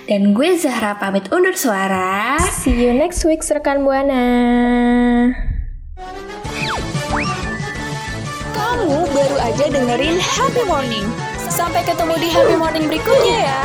Dan 0.08 0.32
gue 0.32 0.56
Zahra 0.56 0.96
pamit 0.96 1.28
undur 1.30 1.56
suara. 1.56 2.40
See 2.64 2.76
you 2.76 2.96
next 2.96 3.28
week 3.28 3.44
rekan 3.44 3.84
Buana. 3.84 4.24
Kamu 8.56 9.00
baru 9.12 9.38
aja 9.42 9.66
dengerin 9.68 10.18
Happy 10.22 10.64
Morning. 10.68 11.08
Sampai 11.48 11.84
ketemu 11.84 12.14
di 12.22 12.28
Happy 12.30 12.56
Morning 12.56 12.86
berikutnya 12.88 13.38
ya. 13.48 13.64